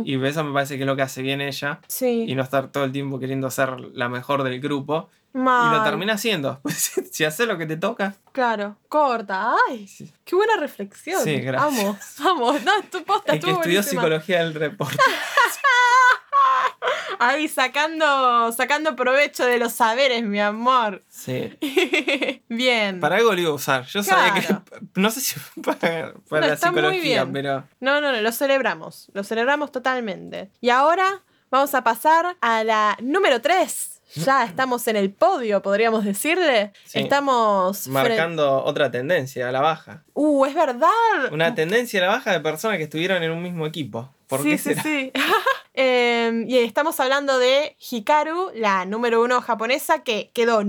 [0.03, 1.79] Y eso me parece que es lo que hace bien ella.
[1.87, 2.25] Sí.
[2.27, 5.09] Y no estar todo el tiempo queriendo ser la mejor del grupo.
[5.33, 6.59] Y lo termina haciendo.
[6.63, 8.15] Pues, si haces lo que te toca.
[8.31, 8.77] Claro.
[8.87, 9.55] Corta.
[9.67, 9.87] Ay,
[10.23, 11.21] qué buena reflexión.
[11.23, 11.83] Sí, gracias.
[11.83, 12.63] Vamos, vamos.
[12.63, 14.97] No, tu posta El que estudió psicología del reporte.
[17.19, 21.03] Ahí sacando, sacando provecho de los saberes, mi amor.
[21.09, 21.57] Sí.
[22.49, 22.99] bien.
[22.99, 23.85] Para algo lo iba a usar.
[23.85, 24.55] Yo sabía que.
[24.95, 27.67] No sé si para, para la psicología, pero.
[27.79, 29.09] No, no, no, lo celebramos.
[29.13, 30.49] Lo celebramos totalmente.
[30.61, 36.05] Y ahora vamos a pasar a la número 3 ya estamos en el podio, podríamos
[36.05, 36.71] decirle.
[36.93, 37.87] Estamos.
[37.87, 40.03] Marcando otra tendencia a la baja.
[40.13, 40.89] Uh, es verdad.
[41.31, 44.09] Una tendencia a la baja de personas que estuvieron en un mismo equipo.
[44.27, 45.11] ¿Por sí, qué sí, sí.
[45.77, 50.63] Em, y estamos hablando de Hikaru, la número uno japonesa, que quedó,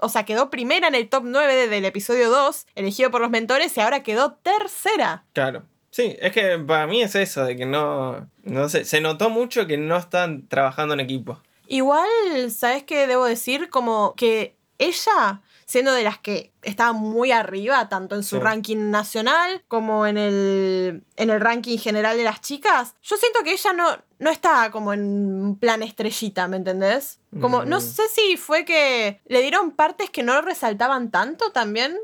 [0.00, 3.74] o sea, quedó primera en el top 9 del episodio 2, elegido por los mentores,
[3.76, 5.24] y ahora quedó tercera.
[5.32, 5.62] Claro.
[5.90, 9.66] Sí, es que para mí es eso, de que no, no sé, se notó mucho
[9.66, 11.40] que no están trabajando en equipo.
[11.66, 12.06] Igual,
[12.50, 13.70] ¿sabes qué debo decir?
[13.70, 15.40] Como que ella,
[15.70, 21.04] siendo de las que estaba muy arriba, tanto en su ranking nacional como en el,
[21.14, 23.86] en el ranking general de las chicas, yo siento que ella no,
[24.18, 27.20] no está como en plan estrellita, ¿me entendés?
[27.40, 27.82] Como, no mm.
[27.82, 31.96] sé si fue que le dieron partes que no resaltaban tanto también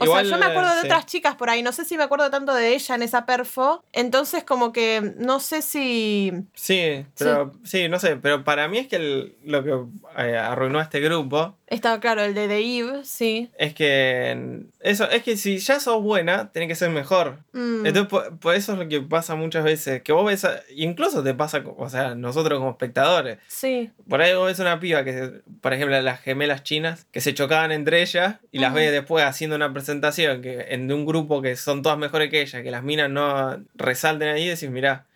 [0.00, 2.30] o sea, yo me acuerdo de otras chicas por ahí, no sé si me acuerdo
[2.30, 6.32] tanto de ella en esa perfo, entonces como que no sé si...
[6.54, 10.82] Sí, pero sí, no sé, pero para mí es que lo que eh, arruinó a
[10.82, 13.50] este grupo estaba claro, el de The Eve, sí.
[13.58, 14.66] Es que.
[14.80, 17.38] Eso, es que si ya sos buena, tiene que ser mejor.
[17.52, 17.86] Mm.
[17.86, 20.02] Entonces, por, eso es lo que pasa muchas veces.
[20.02, 20.46] Que vos ves.
[20.76, 23.38] incluso te pasa, o sea, nosotros como espectadores.
[23.48, 23.90] Sí.
[24.08, 27.72] Por ahí vos ves una piba que, por ejemplo, las gemelas chinas, que se chocaban
[27.72, 31.82] entre ellas y las ves después haciendo una presentación que, en un grupo que son
[31.82, 35.06] todas mejores que ella, que las minas no resalten ahí y decís, mirá.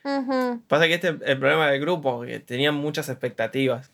[0.68, 3.90] Pasa que este es el problema del grupo, que tenían muchas expectativas.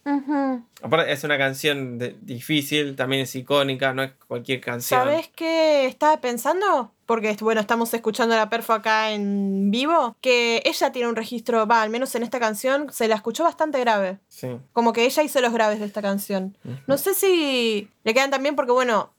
[0.81, 5.01] Aparte, es una canción difícil, también es icónica, no es cualquier canción.
[5.01, 6.93] ¿Sabes qué estaba pensando?
[7.07, 11.83] Porque, bueno, estamos escuchando la perfo acá en vivo, que ella tiene un registro, va,
[11.83, 14.19] al menos en esta canción, se la escuchó bastante grave.
[14.29, 14.57] Sí.
[14.73, 16.57] Como que ella hizo los graves de esta canción.
[16.87, 19.11] No sé si le quedan también porque, bueno,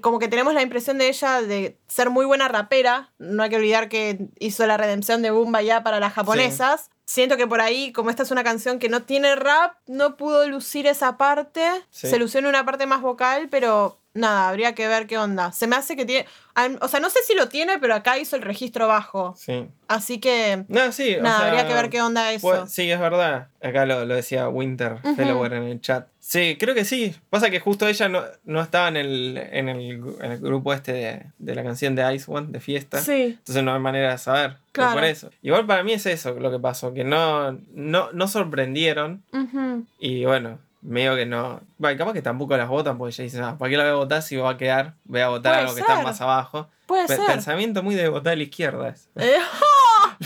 [0.00, 3.12] como que tenemos la impresión de ella de ser muy buena rapera.
[3.18, 6.90] No hay que olvidar que hizo la redención de Bumba ya para las japonesas.
[7.04, 10.46] Siento que por ahí, como esta es una canción que no tiene rap, no pudo
[10.46, 11.62] lucir esa parte.
[11.90, 15.52] Se lució en una parte más vocal, pero nada, habría que ver qué onda.
[15.52, 16.26] Se me hace que tiene.
[16.80, 19.34] O sea, no sé si lo tiene, pero acá hizo el registro bajo.
[19.36, 19.66] Sí.
[19.88, 20.64] Así que.
[20.68, 21.16] No, sí.
[21.20, 22.66] Nada, habría que ver qué onda eso.
[22.66, 23.48] sí, es verdad.
[23.62, 26.08] Acá lo, decía Winter, Fellower en el chat.
[26.18, 27.14] Sí, creo que sí.
[27.30, 31.54] Pasa que justo ella no, no estaba en el, en el, grupo este de, de,
[31.54, 32.98] la canción de Ice One, de fiesta.
[32.98, 33.36] Sí.
[33.38, 34.56] Entonces no hay manera de saber.
[34.72, 34.94] Claro.
[34.94, 35.30] Por eso.
[35.42, 39.22] Igual para mí es eso lo que pasó, que no, no, no sorprendieron.
[39.98, 41.60] Y bueno, medio que no.
[41.78, 43.96] Bueno, capaz que tampoco las votan porque ya dicen, ah, ¿para qué la voy a
[43.96, 44.94] votar si va a quedar?
[45.04, 46.68] Voy a votar a los que están más abajo.
[46.86, 47.24] Puede ser.
[47.26, 48.94] Pensamiento muy de votar a la izquierda.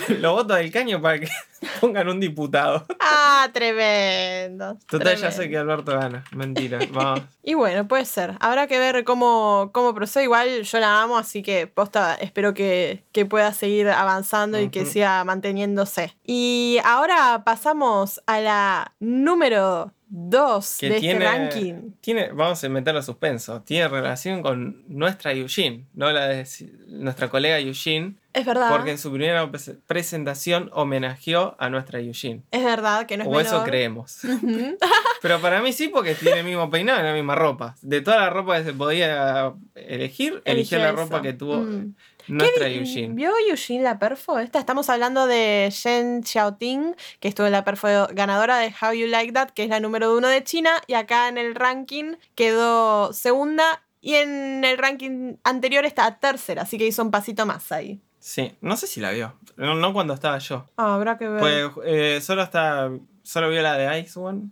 [0.08, 1.28] Eh, Lo voto del caño para que
[1.80, 2.84] pongan un diputado.
[3.00, 4.76] Ah, tremendo.
[4.88, 6.24] Total, ya sé que Alberto gana.
[6.32, 6.78] Mentira.
[6.90, 7.22] Vamos.
[7.42, 8.34] y bueno, puede ser.
[8.40, 10.24] Habrá que ver cómo, cómo procede.
[10.24, 15.24] Igual yo la amo, así que posta, espero que, pueda seguir avanzando y que siga
[15.24, 16.14] manteniéndose.
[16.24, 21.92] Y ahora pasamos a la número dos de este ranking.
[22.00, 23.62] Tiene, vamos a inventar los suspenso.
[23.62, 26.46] Tiene relación con nuestra Eugene, no la de
[26.88, 28.14] nuestra colega Eugene.
[28.32, 28.70] Es verdad.
[28.70, 29.50] Porque en su primera
[29.86, 32.42] presentación homenajeó a nuestra Eugene.
[32.50, 34.20] Es verdad que no es O eso creemos.
[35.22, 37.76] Pero para mí sí, porque tiene el mismo peinado y la misma ropa.
[37.80, 41.56] De toda la ropa que se podía elegir, eligió la ropa que tuvo.
[41.58, 41.94] Mm.
[42.28, 42.68] Nuestra.
[42.68, 44.38] ¿Vio Eugene la perfo?
[44.38, 49.06] Esta estamos hablando de Shen Xiaoting, que estuvo en la perfo ganadora de How You
[49.06, 53.12] Like That, que es la número uno de China, y acá en el ranking quedó
[53.12, 58.00] segunda, y en el ranking anterior está tercera, así que hizo un pasito más ahí.
[58.18, 60.66] Sí, no sé si la vio, no, cuando estaba yo.
[60.76, 61.40] Ah, habrá que ver.
[61.40, 62.90] Pues eh, solo está,
[63.22, 64.50] solo vio la de Ice One,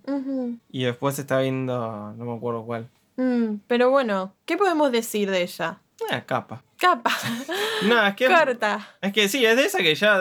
[0.71, 2.89] y después está viendo, no me acuerdo cuál.
[3.17, 5.81] Mm, pero bueno, ¿qué podemos decir de ella?
[6.11, 6.63] Eh, capa.
[6.79, 7.11] Capa.
[7.85, 8.27] No, es que.
[8.27, 8.97] Corta.
[9.01, 10.19] Es que sí, es de esa que ya.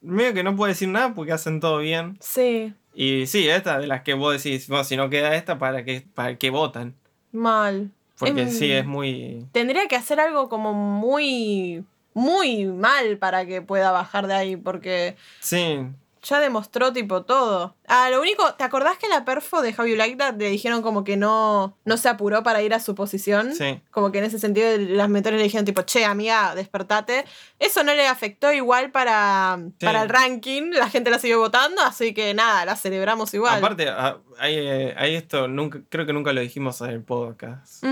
[0.00, 2.16] Medio que no puedo decir nada porque hacen todo bien.
[2.20, 2.74] Sí.
[2.94, 6.06] Y sí, esta de las que vos decís, bueno, si no queda esta, ¿para qué,
[6.14, 6.94] para qué votan?
[7.32, 7.90] Mal.
[8.18, 9.46] Porque sí, es muy.
[9.52, 11.84] Tendría que hacer algo como muy.
[12.14, 15.16] Muy mal para que pueda bajar de ahí, porque.
[15.40, 15.80] Sí
[16.28, 17.74] ya demostró tipo todo.
[17.86, 20.50] Ah, lo único, ¿te acordás que en la perfo de How You Like That le
[20.50, 23.54] dijeron como que no, no se apuró para ir a su posición?
[23.54, 23.80] Sí.
[23.90, 27.24] Como que en ese sentido las mentores le dijeron tipo, che, amiga, despertate.
[27.58, 32.12] Eso no le afectó igual para, para el ranking, la gente la siguió votando, así
[32.12, 33.58] que nada, la celebramos igual.
[33.58, 37.84] Aparte, ah, hay, esto, nunca, creo que nunca lo dijimos en el podcast.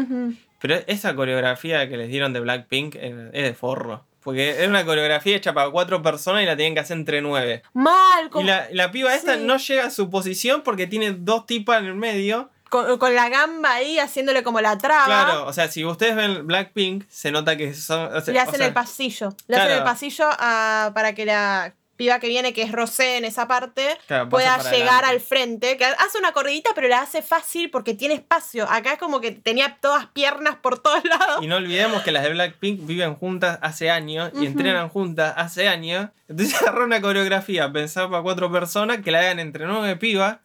[0.61, 4.05] Pero esa coreografía que les dieron de Blackpink es de forro.
[4.25, 7.63] Porque es una coreografía hecha para cuatro personas y la tienen que hacer entre nueve.
[7.75, 8.31] Mal.
[8.35, 11.87] Y la, la piba esta no llega a su posición porque tiene dos tipas en
[11.87, 12.51] el medio.
[12.71, 15.05] Con, la gamba ahí haciéndole como la traba.
[15.05, 18.11] Claro, o sea, si ustedes ven Blackpink, se nota que son.
[18.27, 19.37] le hacen el pasillo.
[19.47, 23.25] Le hacen el pasillo ah, para que la piba que viene, que es Rosé en
[23.25, 23.99] esa parte,
[24.31, 25.77] pueda llegar al frente.
[25.77, 28.67] Que hace una corridita, pero la hace fácil porque tiene espacio.
[28.71, 31.43] Acá es como que tenía todas piernas por todos lados.
[31.43, 35.69] Y no olvidemos que las de Blackpink viven juntas hace años y entrenan juntas hace
[35.69, 36.09] años.
[36.29, 40.39] Entonces agarró una coreografía pensaba para cuatro personas que la hagan entre nueve pibas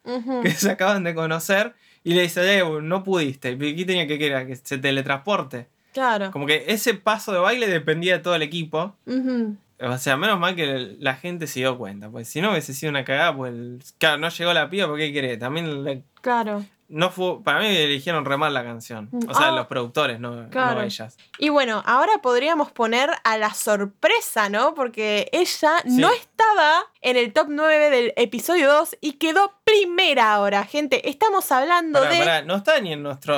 [0.43, 1.73] que se acaban de conocer
[2.03, 3.51] y le dice, no pudiste.
[3.51, 4.47] ¿Y tenía que querer?
[4.47, 5.67] Que se teletransporte.
[5.93, 6.31] Claro.
[6.31, 8.95] Como que ese paso de baile dependía de todo el equipo.
[9.81, 12.09] O sea, menos mal que la gente se dio cuenta.
[12.09, 13.53] Pues si no hubiese sido una cagada, pues.
[13.97, 15.39] Claro, no llegó la piba, ¿por qué querés?
[15.39, 16.03] También.
[16.21, 16.65] Claro.
[16.89, 19.09] No fue, para mí eligieron re mal la canción.
[19.27, 20.47] O sea, ah, los productores, no,
[20.81, 21.17] ellas.
[21.37, 24.73] Y bueno, ahora podríamos poner a la sorpresa, ¿no?
[24.73, 30.65] Porque ella no estaba en el top 9 del episodio 2 y quedó primera ahora,
[30.65, 31.07] gente.
[31.07, 32.43] Estamos hablando de.
[32.45, 33.35] no está ni en nuestro.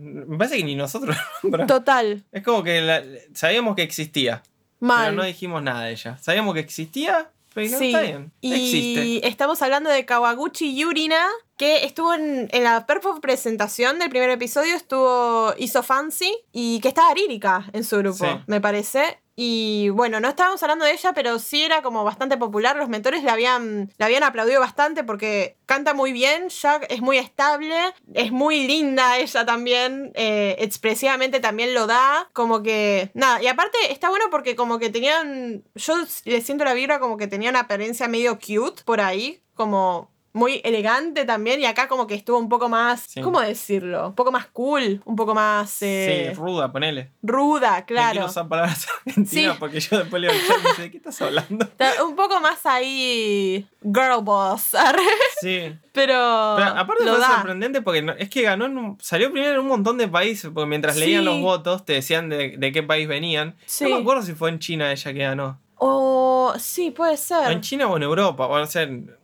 [0.00, 1.14] Me parece que ni nosotros.
[1.68, 2.24] Total.
[2.32, 4.42] Es como que sabíamos que existía.
[4.86, 6.18] Pero no dijimos nada de ella.
[6.18, 7.86] Sabíamos que existía, pero sí.
[7.86, 8.32] está bien.
[8.40, 11.26] Y estamos hablando de Kawaguchi Yurina,
[11.56, 17.14] que estuvo en, la perfect presentación del primer episodio, estuvo hizo Fancy y que estaba
[17.14, 19.20] lírica en su grupo, me parece.
[19.36, 22.76] Y bueno, no estábamos hablando de ella, pero sí era como bastante popular.
[22.76, 27.18] Los mentores la habían, la habían aplaudido bastante porque canta muy bien, Jack es muy
[27.18, 27.74] estable,
[28.14, 32.28] es muy linda ella también, eh, expresivamente también lo da.
[32.32, 36.74] Como que, nada, y aparte está bueno porque como que tenían, yo le siento la
[36.74, 41.64] vibra como que tenía una apariencia medio cute por ahí, como muy elegante también y
[41.64, 44.08] acá como que estuvo un poco más, ¿cómo decirlo?
[44.08, 45.80] Un poco más cool, un poco más...
[45.80, 47.12] Eh, sí, ruda, ponele.
[47.22, 48.20] Ruda, claro.
[48.20, 50.44] No usar palabras argentinas porque yo después le digo,
[50.76, 51.68] ¿de qué estás hablando?
[52.04, 54.72] Un poco más ahí girl boss.
[55.40, 55.72] sí.
[55.92, 60.50] Pero, aparte fue sorprendente porque es que ganó, salió primero en un montón de países,
[60.52, 63.54] porque mientras leían los votos te decían de, de qué país venían.
[63.82, 65.60] No me acuerdo si fue en China ella que ganó.
[65.76, 67.52] O sí, puede ser.
[67.52, 69.14] en China o en Europa, o sea, en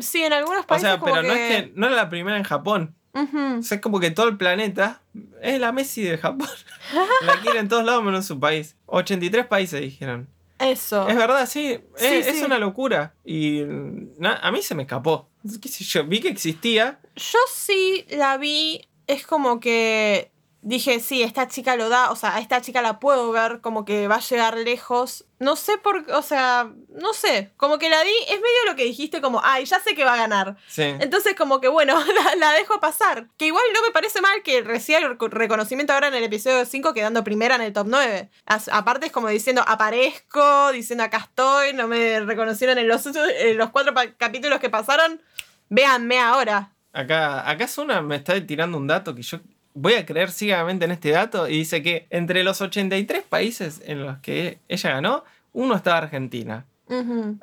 [0.00, 0.88] sí, en algunos países.
[0.88, 2.94] O sea, pero no es que no era la primera en Japón.
[3.12, 5.00] O sea, es como que todo el planeta
[5.40, 6.48] es la Messi de Japón.
[7.22, 8.76] la quieren en todos lados menos en su país.
[8.86, 10.28] 83 países dijeron.
[10.58, 11.08] Eso.
[11.08, 11.78] Es verdad, sí.
[11.98, 13.14] es, una locura.
[13.24, 15.28] Y a mí se me escapó.
[15.60, 16.04] ¿Qué sé yo?
[16.04, 17.00] Vi que existía.
[17.14, 18.86] Yo sí la vi.
[19.06, 20.30] Es como que
[20.66, 23.84] dije, sí, esta chica lo da, o sea, a esta chica la puedo ver, como
[23.84, 25.24] que va a llegar lejos.
[25.38, 28.74] No sé por qué, o sea, no sé, como que la di, es medio lo
[28.74, 30.56] que dijiste, como, ay, ya sé que va a ganar.
[30.66, 30.82] Sí.
[30.82, 31.96] Entonces, como que bueno,
[32.38, 33.28] la, dejo pasar.
[33.36, 36.92] Que igual no me parece mal que reciba el reconocimiento ahora en el episodio 5
[36.92, 38.28] quedando primera en el top 9.
[38.72, 43.70] aparte es como diciendo, aparezco, diciendo, acá estoy, no me reconocieron en los, en los
[43.70, 45.22] cuatro capítulos que pasaron.
[45.68, 46.72] Véanme ahora.
[46.92, 49.38] Acá, acá una me está tirando un dato que yo
[49.76, 54.04] voy a creer ciegamente en este dato y dice que entre los 83 países en
[54.04, 56.64] los que ella ganó, uno estaba Argentina.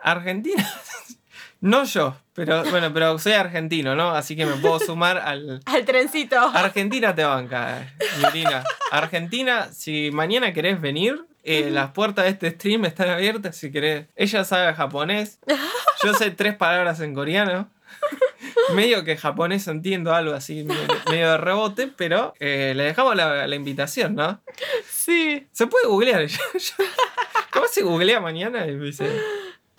[0.02, 0.68] Argentina,
[1.62, 4.12] no yo, pero bueno, pero soy argentino, ¿no?
[4.12, 5.62] Así que me puedo sumar al...
[5.66, 6.40] al trencito.
[6.40, 8.64] Argentina te banca, Yurina.
[8.92, 14.08] Argentina, si mañana querés venir, eh, las puertas de este stream están abiertas si querés.
[14.16, 15.40] Ella sabe japonés.
[16.04, 17.70] Yo sé tres palabras en coreano.
[18.76, 24.16] medio que japonés entiendo algo así, medio, de rebote, pero eh, le dejamos la, invitación,
[24.16, 24.42] ¿no?
[24.90, 25.48] Sí.
[25.52, 26.28] Se puede googlear.
[27.52, 28.66] ¿Cómo se googlea mañana?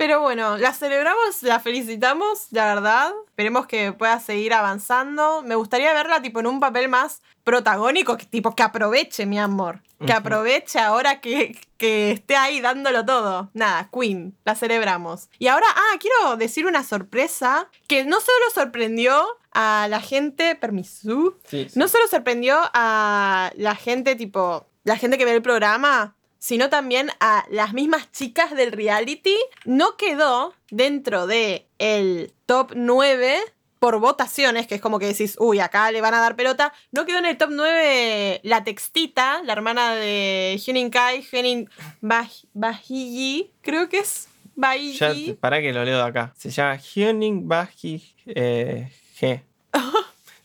[0.05, 3.11] Pero bueno, la celebramos, la felicitamos, la verdad.
[3.29, 5.41] Esperemos que pueda seguir avanzando.
[5.41, 9.81] Me gustaría verla tipo en un papel más protagónico, que, tipo que aproveche, mi amor.
[10.05, 13.49] Que aproveche ahora que, que esté ahí dándolo todo.
[13.55, 15.31] Nada, Queen, la celebramos.
[15.39, 21.39] Y ahora, ah, quiero decir una sorpresa que no solo sorprendió a la gente, permiso,
[21.77, 26.15] no solo sorprendió a la gente tipo, la gente que ve el programa,
[26.45, 29.35] sino también a las mismas chicas del reality.
[29.65, 33.39] No quedó dentro de el top 9
[33.79, 36.75] por votaciones, que es como que decís, uy, acá le van a dar pelota.
[36.93, 41.71] No quedó en el top 9 la textita, la hermana de Hyunin Kai, Hyunin
[42.03, 45.39] Bahiji, creo que es Bahiji.
[45.41, 46.35] para que lo leo de acá.
[46.37, 49.41] Se llama Hyunin Bahiji eh, G.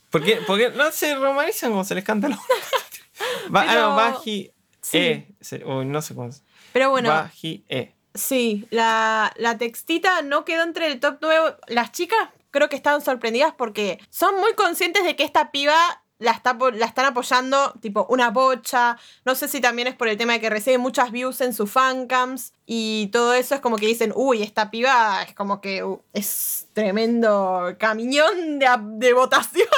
[0.10, 2.40] porque, porque no se romanizan como se les canta los.
[3.50, 4.54] ba ah, Baji
[4.94, 5.36] E.
[5.66, 6.30] uy, no sé cómo
[6.74, 7.10] Pero bueno.
[7.10, 7.94] Baji E.
[8.14, 11.58] Sí, la, la textita no quedó entre el top 9.
[11.68, 15.76] Las chicas creo que estaban sorprendidas porque son muy conscientes de que esta piba
[16.20, 18.98] la, está, la están apoyando, tipo, una bocha.
[19.26, 21.72] No sé si también es por el tema de que recibe muchas views en sus
[21.72, 26.02] fancams y todo eso es como que dicen, uy, esta piba es como que uh,
[26.14, 28.68] es tremendo camión de,
[28.98, 29.70] de votaciones.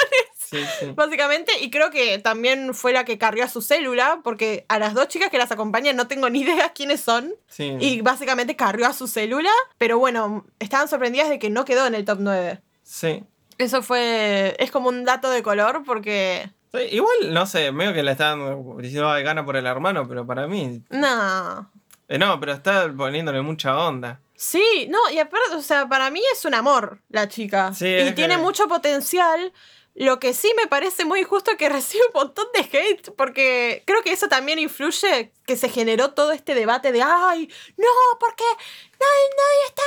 [0.95, 4.93] Básicamente, y creo que también fue la que carrió a su célula, porque a las
[4.93, 7.33] dos chicas que las acompañan no tengo ni idea quiénes son.
[7.57, 11.95] Y básicamente carrió a su célula, pero bueno, estaban sorprendidas de que no quedó en
[11.95, 12.61] el top 9.
[12.83, 13.23] Sí.
[13.57, 14.55] Eso fue.
[14.59, 16.49] Es como un dato de color porque.
[16.91, 20.81] igual, no sé, medio que le están diciendo gana por el hermano, pero para mí.
[20.89, 21.69] No.
[22.07, 24.19] Eh, no, pero está poniéndole mucha onda.
[24.35, 27.73] Sí, no, y aparte, o sea, para mí es un amor la chica.
[27.73, 29.53] Sí, y tiene mucho potencial.
[29.93, 33.83] Lo que sí me parece muy injusto es que recibe un montón de hate, porque
[33.85, 37.87] creo que eso también influye que se generó todo este debate de, ay, no,
[38.19, 38.43] porque
[38.91, 39.83] nadie, nadie está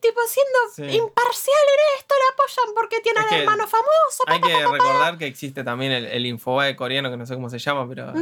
[0.00, 4.22] tipo siendo imparcial en esto, le apoyan porque tiene al hermano famoso.
[4.26, 7.58] Hay que recordar que existe también el, el Infobae coreano, que no sé cómo se
[7.58, 8.12] llama, pero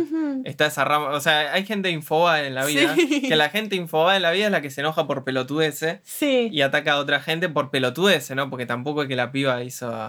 [0.45, 4.17] está esa rama, o sea, hay gente Infobae en la vida, que la gente Infobae
[4.17, 7.51] en la vida es la que se enoja por pelotudeces y ataca a otra gente
[7.51, 8.49] por pelotudeces, ¿no?
[8.49, 10.09] Porque tampoco es que la piba hizo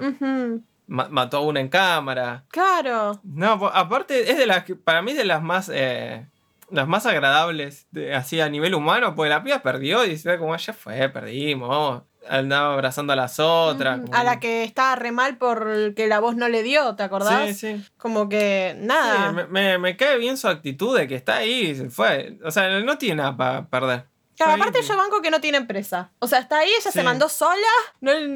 [0.89, 2.43] mató a una en cámara.
[2.49, 3.19] Claro.
[3.23, 6.25] No, aparte es de las para mí es de las más eh,
[6.71, 10.73] las más agradables así a nivel humano, porque la piba perdió y dice como ya
[10.73, 12.03] fue, perdimos.
[12.27, 14.01] Andaba abrazando a las otras.
[14.11, 17.47] A la que estaba re mal porque la voz no le dio, ¿te acordás?
[17.47, 17.85] Sí, sí.
[17.97, 19.29] Como que nada.
[19.29, 22.37] Sí, me, me, cae bien su actitud de que está ahí se fue.
[22.43, 24.05] O sea, no tiene nada para perder.
[24.39, 26.11] Claro, aparte yo banco que no tiene empresa.
[26.19, 27.67] O sea, está ahí, ella se mandó sola.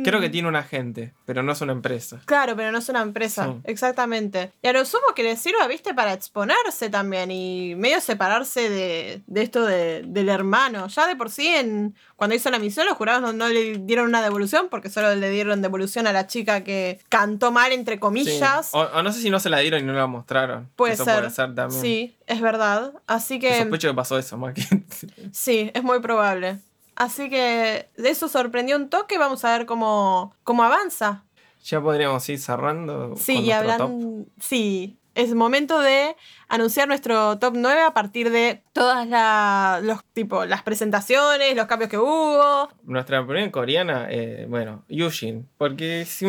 [0.04, 2.20] Creo que tiene un agente, pero no es una empresa.
[2.26, 3.56] Claro, pero no es una empresa.
[3.64, 4.52] Exactamente.
[4.62, 9.22] Y a lo sumo que le sirva, viste, para exponerse también y medio separarse de,
[9.34, 10.88] esto del hermano.
[10.88, 14.22] Ya de por sí, en, cuando hizo la misión, los jurados no, le dieron una
[14.22, 18.72] devolución porque solo le dieron devolución a la chica que cantó mal, entre comillas.
[18.74, 20.70] O, no sé si no se la dieron y no la mostraron.
[20.76, 21.20] Puede ser.
[21.20, 21.82] Puede ser también.
[21.82, 22.94] Sí, es verdad.
[23.08, 23.58] Así que.
[23.58, 24.54] sospecho que pasó eso, más
[25.32, 26.60] Sí, es muy probable.
[26.96, 29.18] Así que de eso sorprendió un toque.
[29.18, 31.24] Vamos a ver cómo, cómo avanza.
[31.64, 33.16] Ya podríamos ir cerrando.
[33.16, 34.26] Sí, y hablando.
[34.40, 34.98] Sí.
[35.16, 36.16] Es momento de
[36.48, 41.98] anunciar nuestro top 9 a partir de todas los, tipo, las presentaciones, los cambios que
[41.98, 42.70] hubo.
[42.84, 45.48] Nuestra primera coreana, eh, bueno, Yushin.
[45.58, 46.28] Porque si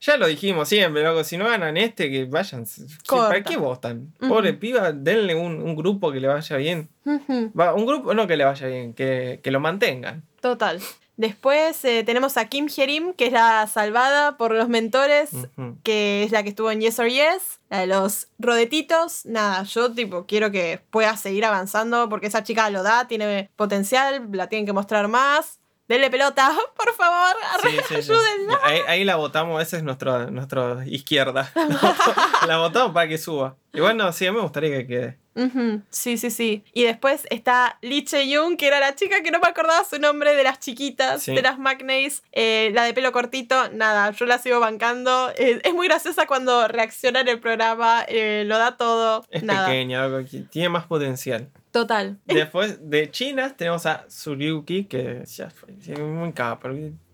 [0.00, 2.64] ya lo dijimos siempre, loco, si no ganan este, que vayan.
[3.08, 4.12] ¿Para qué votan?
[4.28, 6.88] Pobre piba, denle un, grupo que le vaya bien.
[7.04, 10.22] un grupo, no que le vaya bien, que, que lo mantengan.
[10.40, 10.80] Total.
[11.16, 15.30] Después eh, tenemos a Kim Hyerim, que es la salvada por los mentores,
[15.82, 19.24] que es la que estuvo en Yes or Yes, la de los rodetitos.
[19.24, 24.28] Nada, yo tipo quiero que pueda seguir avanzando porque esa chica lo da, tiene potencial,
[24.32, 25.58] la tienen que mostrar más.
[25.88, 27.36] Denle pelota, por favor,
[27.90, 28.58] ayúdenla.
[28.88, 31.50] Ahí, la votamos, esa es nuestra nuestro izquierda.
[32.46, 33.56] la votamos para que suba.
[33.72, 35.18] Y bueno, sí, a mí me gustaría que quede.
[35.90, 36.64] Sí, sí, sí.
[36.72, 40.34] Y después está Lee Che-young, que era la chica que no me acordaba su nombre
[40.34, 42.22] de las chiquitas, de las Magnays.
[42.32, 45.30] Eh, la de pelo cortito, nada, yo la sigo bancando.
[45.36, 49.24] Eh, es muy graciosa cuando reacciona en el programa, eh, lo da todo.
[49.30, 50.08] Es pequeña,
[50.50, 51.48] tiene más potencial.
[51.70, 52.18] Total.
[52.26, 56.70] Después de China tenemos a Suryuki, que ya fue muy capa,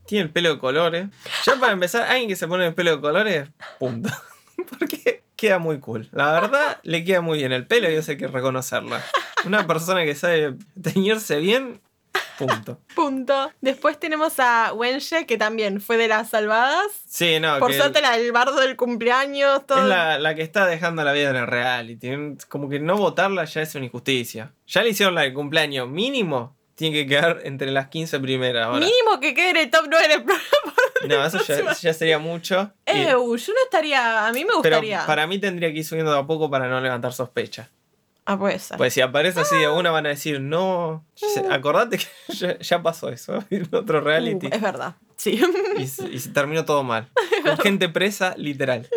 [0.07, 1.09] tiene el pelo de colores.
[1.45, 3.49] Ya para empezar, alguien que se pone el pelo de colores,
[3.79, 4.09] punto.
[4.79, 6.09] Porque queda muy cool.
[6.13, 8.97] La verdad, le queda muy bien el pelo y eso hay que reconocerlo.
[9.45, 11.81] Una persona que sabe teñirse bien,
[12.39, 12.79] punto.
[12.95, 13.51] Punto.
[13.61, 16.87] Después tenemos a Wenche, que también fue de las salvadas.
[17.09, 17.59] Sí, no.
[17.59, 19.67] Por suerte, la del bardo del cumpleaños.
[19.67, 19.81] Todo.
[19.81, 22.11] Es la, que está dejando la vida en el reality.
[22.49, 24.53] Como que no votarla ya es una injusticia.
[24.69, 26.57] Ya le hicieron la del cumpleaños mínimo.
[26.77, 28.71] Tiene que quedar entre las 15 primeras.
[28.79, 30.75] Mínimo que quede en el top 9 del programa.
[31.09, 31.39] No, eso
[31.81, 32.73] ya, sería mucho.
[32.87, 34.27] Eh, yo no estaría.
[34.27, 34.99] A mí me gustaría.
[34.99, 37.69] Pero para mí tendría que ir subiendo de a poco para no levantar sospecha.
[38.25, 38.77] Ah, puede ser.
[38.77, 41.05] Pues si aparece así de una van a decir, no.
[41.21, 41.53] Mm.
[41.53, 44.47] Acordate que ya, pasó eso en otro reality.
[44.47, 45.41] Uh, es verdad, sí.
[45.77, 47.11] Y, se terminó todo mal.
[47.45, 48.89] Con gente presa, literal.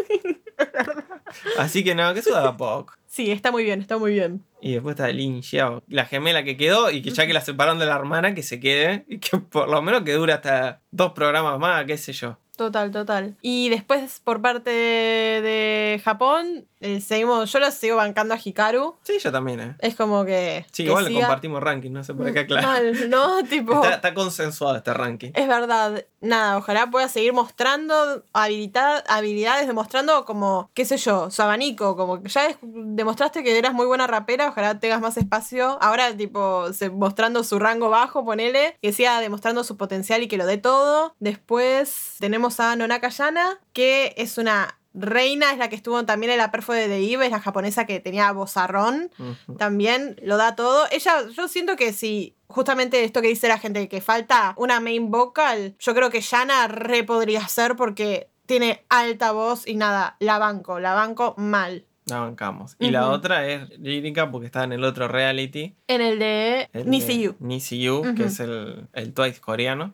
[1.58, 2.94] Así que no, que eso da poco.
[3.08, 4.44] Sí, está muy bien, está muy bien.
[4.62, 7.80] Y después está Lin Xiao, la gemela que quedó y que ya que la separaron
[7.80, 11.14] de la hermana, que se quede y que por lo menos que dure hasta dos
[11.14, 12.38] programas más, qué sé yo.
[12.56, 13.36] Total, total.
[13.42, 18.96] Y después, por parte de, Japón, eh, seguimos, yo lo sigo bancando a Hikaru.
[19.04, 19.76] Sí, yo también, ¿eh?
[19.80, 20.66] Es como que.
[20.72, 22.68] Sí, igual compartimos ranking, no sé por qué, claro.
[22.68, 23.44] Mal, ¿no?
[23.50, 23.84] Tipo.
[23.84, 25.32] Está, consensuado este ranking.
[25.34, 26.06] Es verdad.
[26.22, 31.96] Nada, ojalá pueda seguir mostrando habilidades, demostrando como, qué sé yo, su abanico.
[31.96, 35.78] Como que ya demostraste que eras muy buena rapera, ojalá tengas más espacio.
[35.82, 40.46] Ahora, tipo, mostrando su rango bajo, ponele, que siga demostrando su potencial y que lo
[40.46, 41.16] dé todo.
[41.20, 46.38] Después tenemos a Nonaka Yana, que es una reina, es la que estuvo también en
[46.38, 49.12] la perfo de The Eve, es la japonesa que tenía vozarrón,
[49.58, 50.86] también lo da todo.
[50.92, 55.12] Ella, yo siento que si justamente esto que dice la gente, que falta una main
[55.12, 60.38] vocal, yo creo que Yana re podría ser porque tiene alta voz y nada, la
[60.38, 61.86] banco, la banco mal.
[62.06, 62.76] La bancamos.
[62.80, 65.74] Y la otra es lírica porque está en el otro reality.
[65.88, 69.94] En el de Nisi Nisiyu, que es el, el Twice coreano.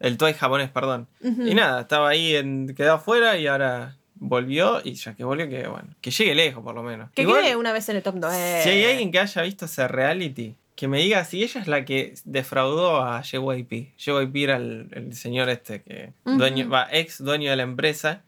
[0.00, 1.06] El Twice japonés, perdón.
[1.20, 5.68] Y nada, estaba ahí, en, quedó afuera y ahora volvió y ya que volvió, que
[5.68, 7.10] bueno, que llegue lejos por lo menos.
[7.14, 8.60] Que quede una vez en el top 9.
[8.62, 11.84] Si hay alguien que haya visto ese reality, que me diga si ella es la
[11.84, 13.96] que defraudó a JYP.
[13.96, 18.22] JYP era el, señor este que, dueño, va, ex dueño de la empresa,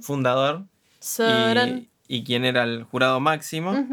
[0.00, 0.64] fundador.
[1.18, 3.86] Y, y quién era el jurado máximo.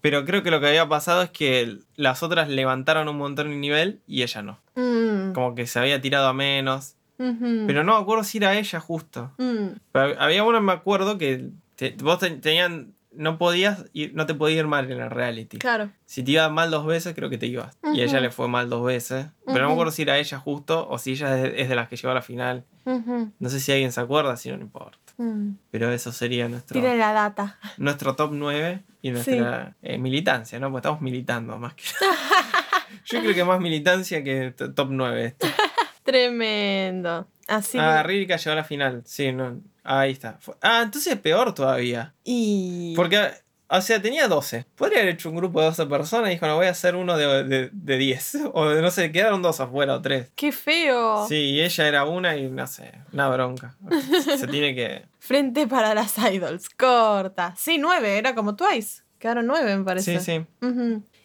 [0.00, 3.60] Pero creo que lo que había pasado es que las otras levantaron un montón el
[3.60, 4.60] nivel y ella no.
[4.76, 5.32] Mm.
[5.32, 6.94] Como que se había tirado a menos.
[7.16, 9.32] Pero no me acuerdo si era ella justo.
[9.38, 9.68] Mm.
[9.92, 11.50] había uno, me acuerdo, que
[11.98, 12.94] vos tenían.
[13.10, 15.58] No podías ir, no te podías ir mal en el reality.
[15.58, 15.90] Claro.
[16.04, 17.76] Si te ibas mal dos veces, creo que te ibas.
[17.94, 19.26] Y a ella le fue mal dos veces.
[19.46, 21.96] Pero no me acuerdo si era ella justo o si ella es de, las que
[21.96, 22.64] llegó a la final.
[22.84, 25.03] No sé si alguien se acuerda, si no, no importa.
[25.16, 25.52] Mm.
[25.70, 26.80] Pero eso sería nuestro.
[26.80, 27.58] Tiene la data.
[27.76, 30.70] Nuestro top 9 y nuestra eh, militancia, ¿no?
[30.70, 31.84] Porque estamos militando más que.
[33.06, 35.46] Yo creo que más militancia que top 9 esto.
[36.04, 37.28] Tremendo.
[37.48, 37.78] Así.
[37.78, 39.02] Ah, Rírica llegó a la final.
[39.04, 39.60] Sí, no.
[39.82, 40.38] Ahí está.
[40.62, 42.14] Ah, entonces es peor todavía.
[42.24, 42.94] Y.
[42.96, 43.30] Porque
[43.68, 44.66] o sea, tenía 12.
[44.76, 47.16] Podría haber hecho un grupo de 12 personas y dijo, no, voy a hacer uno
[47.16, 48.38] de, de, 10.
[48.52, 50.30] O de, no sé, quedaron dos afuera o tres.
[50.36, 51.26] ¡Qué feo!
[51.28, 53.74] Sí, y ella era una y no sé, una bronca.
[54.38, 55.06] Se tiene que.
[55.18, 57.54] Frente para las idols, corta.
[57.56, 59.02] Sí, nueve, era como Twice.
[59.18, 60.20] Quedaron nueve, me parece.
[60.20, 60.66] Sí, sí.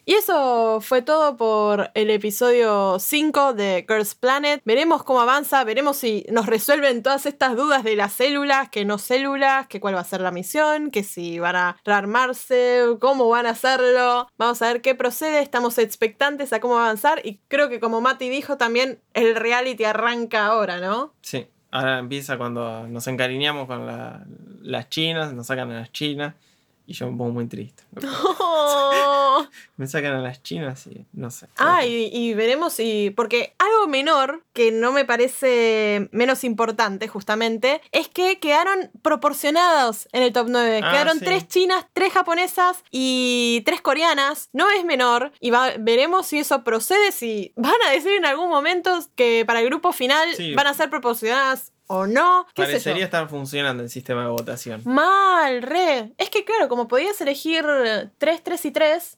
[0.09, 4.59] Y eso fue todo por el episodio 5 de Girls Planet.
[4.65, 8.97] Veremos cómo avanza, veremos si nos resuelven todas estas dudas de las células, que no
[8.97, 13.45] células, que cuál va a ser la misión, que si van a rearmarse, cómo van
[13.45, 14.27] a hacerlo.
[14.35, 18.29] Vamos a ver qué procede, estamos expectantes a cómo avanzar y creo que como Mati
[18.29, 21.13] dijo también el reality arranca ahora, ¿no?
[21.21, 26.33] Sí, ahora empieza cuando nos encariñamos con las chinas, nos sacan a las chinas
[26.89, 27.83] Y yo me pongo muy triste.
[29.77, 31.45] me sacan a las chinas y no sé.
[31.55, 33.11] Ah, y, veremos si.
[33.15, 40.23] Porque algo menor, que no me parece menos importante, justamente, es que quedaron proporcionados en
[40.23, 40.81] el top 9.
[40.83, 44.49] Ah, quedaron tres chinas, tres japonesas y tres coreanas.
[44.51, 45.31] No es menor.
[45.39, 49.67] Y veremos si eso procede, si van a decir en algún momento que para el
[49.67, 52.45] grupo final van a ser proporcionadas o no.
[52.55, 54.81] Parecería estar funcionando el sistema de votación.
[54.85, 56.13] Mal, re.
[56.17, 57.65] Es que claro, como podías elegir
[58.17, 59.17] 3, 3 y 3,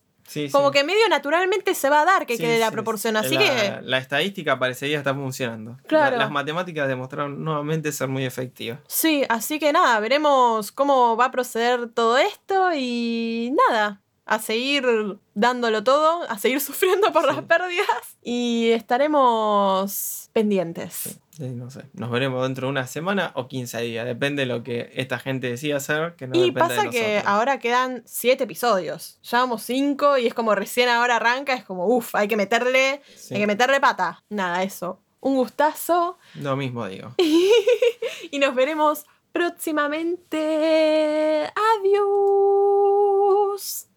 [0.51, 3.17] como que medio naturalmente se va a dar que quede la proporción.
[3.17, 3.79] Así que.
[3.81, 5.77] La estadística parecería estar funcionando.
[5.87, 6.17] Claro.
[6.17, 8.79] las matemáticas demostraron nuevamente ser muy efectivas.
[8.87, 14.01] Sí, así que nada, veremos cómo va a proceder todo esto y nada.
[14.25, 14.85] A seguir
[15.33, 21.19] dándolo todo, a seguir sufriendo por las pérdidas y estaremos pendientes
[21.49, 21.67] no.
[21.93, 24.05] Nos veremos dentro de una semana o 15 días.
[24.05, 26.15] Depende de lo que esta gente decida hacer.
[26.33, 29.19] Y pasa que ahora quedan 7 episodios.
[29.23, 31.53] Ya vamos 5 y es como recién ahora arranca.
[31.53, 33.01] Es como, uff, hay que meterle,
[33.31, 34.23] hay que meterle pata.
[34.29, 34.99] Nada, eso.
[35.19, 36.17] Un gustazo.
[36.35, 37.13] Lo mismo digo.
[38.31, 41.47] y nos veremos próximamente.
[41.79, 43.87] Adiós.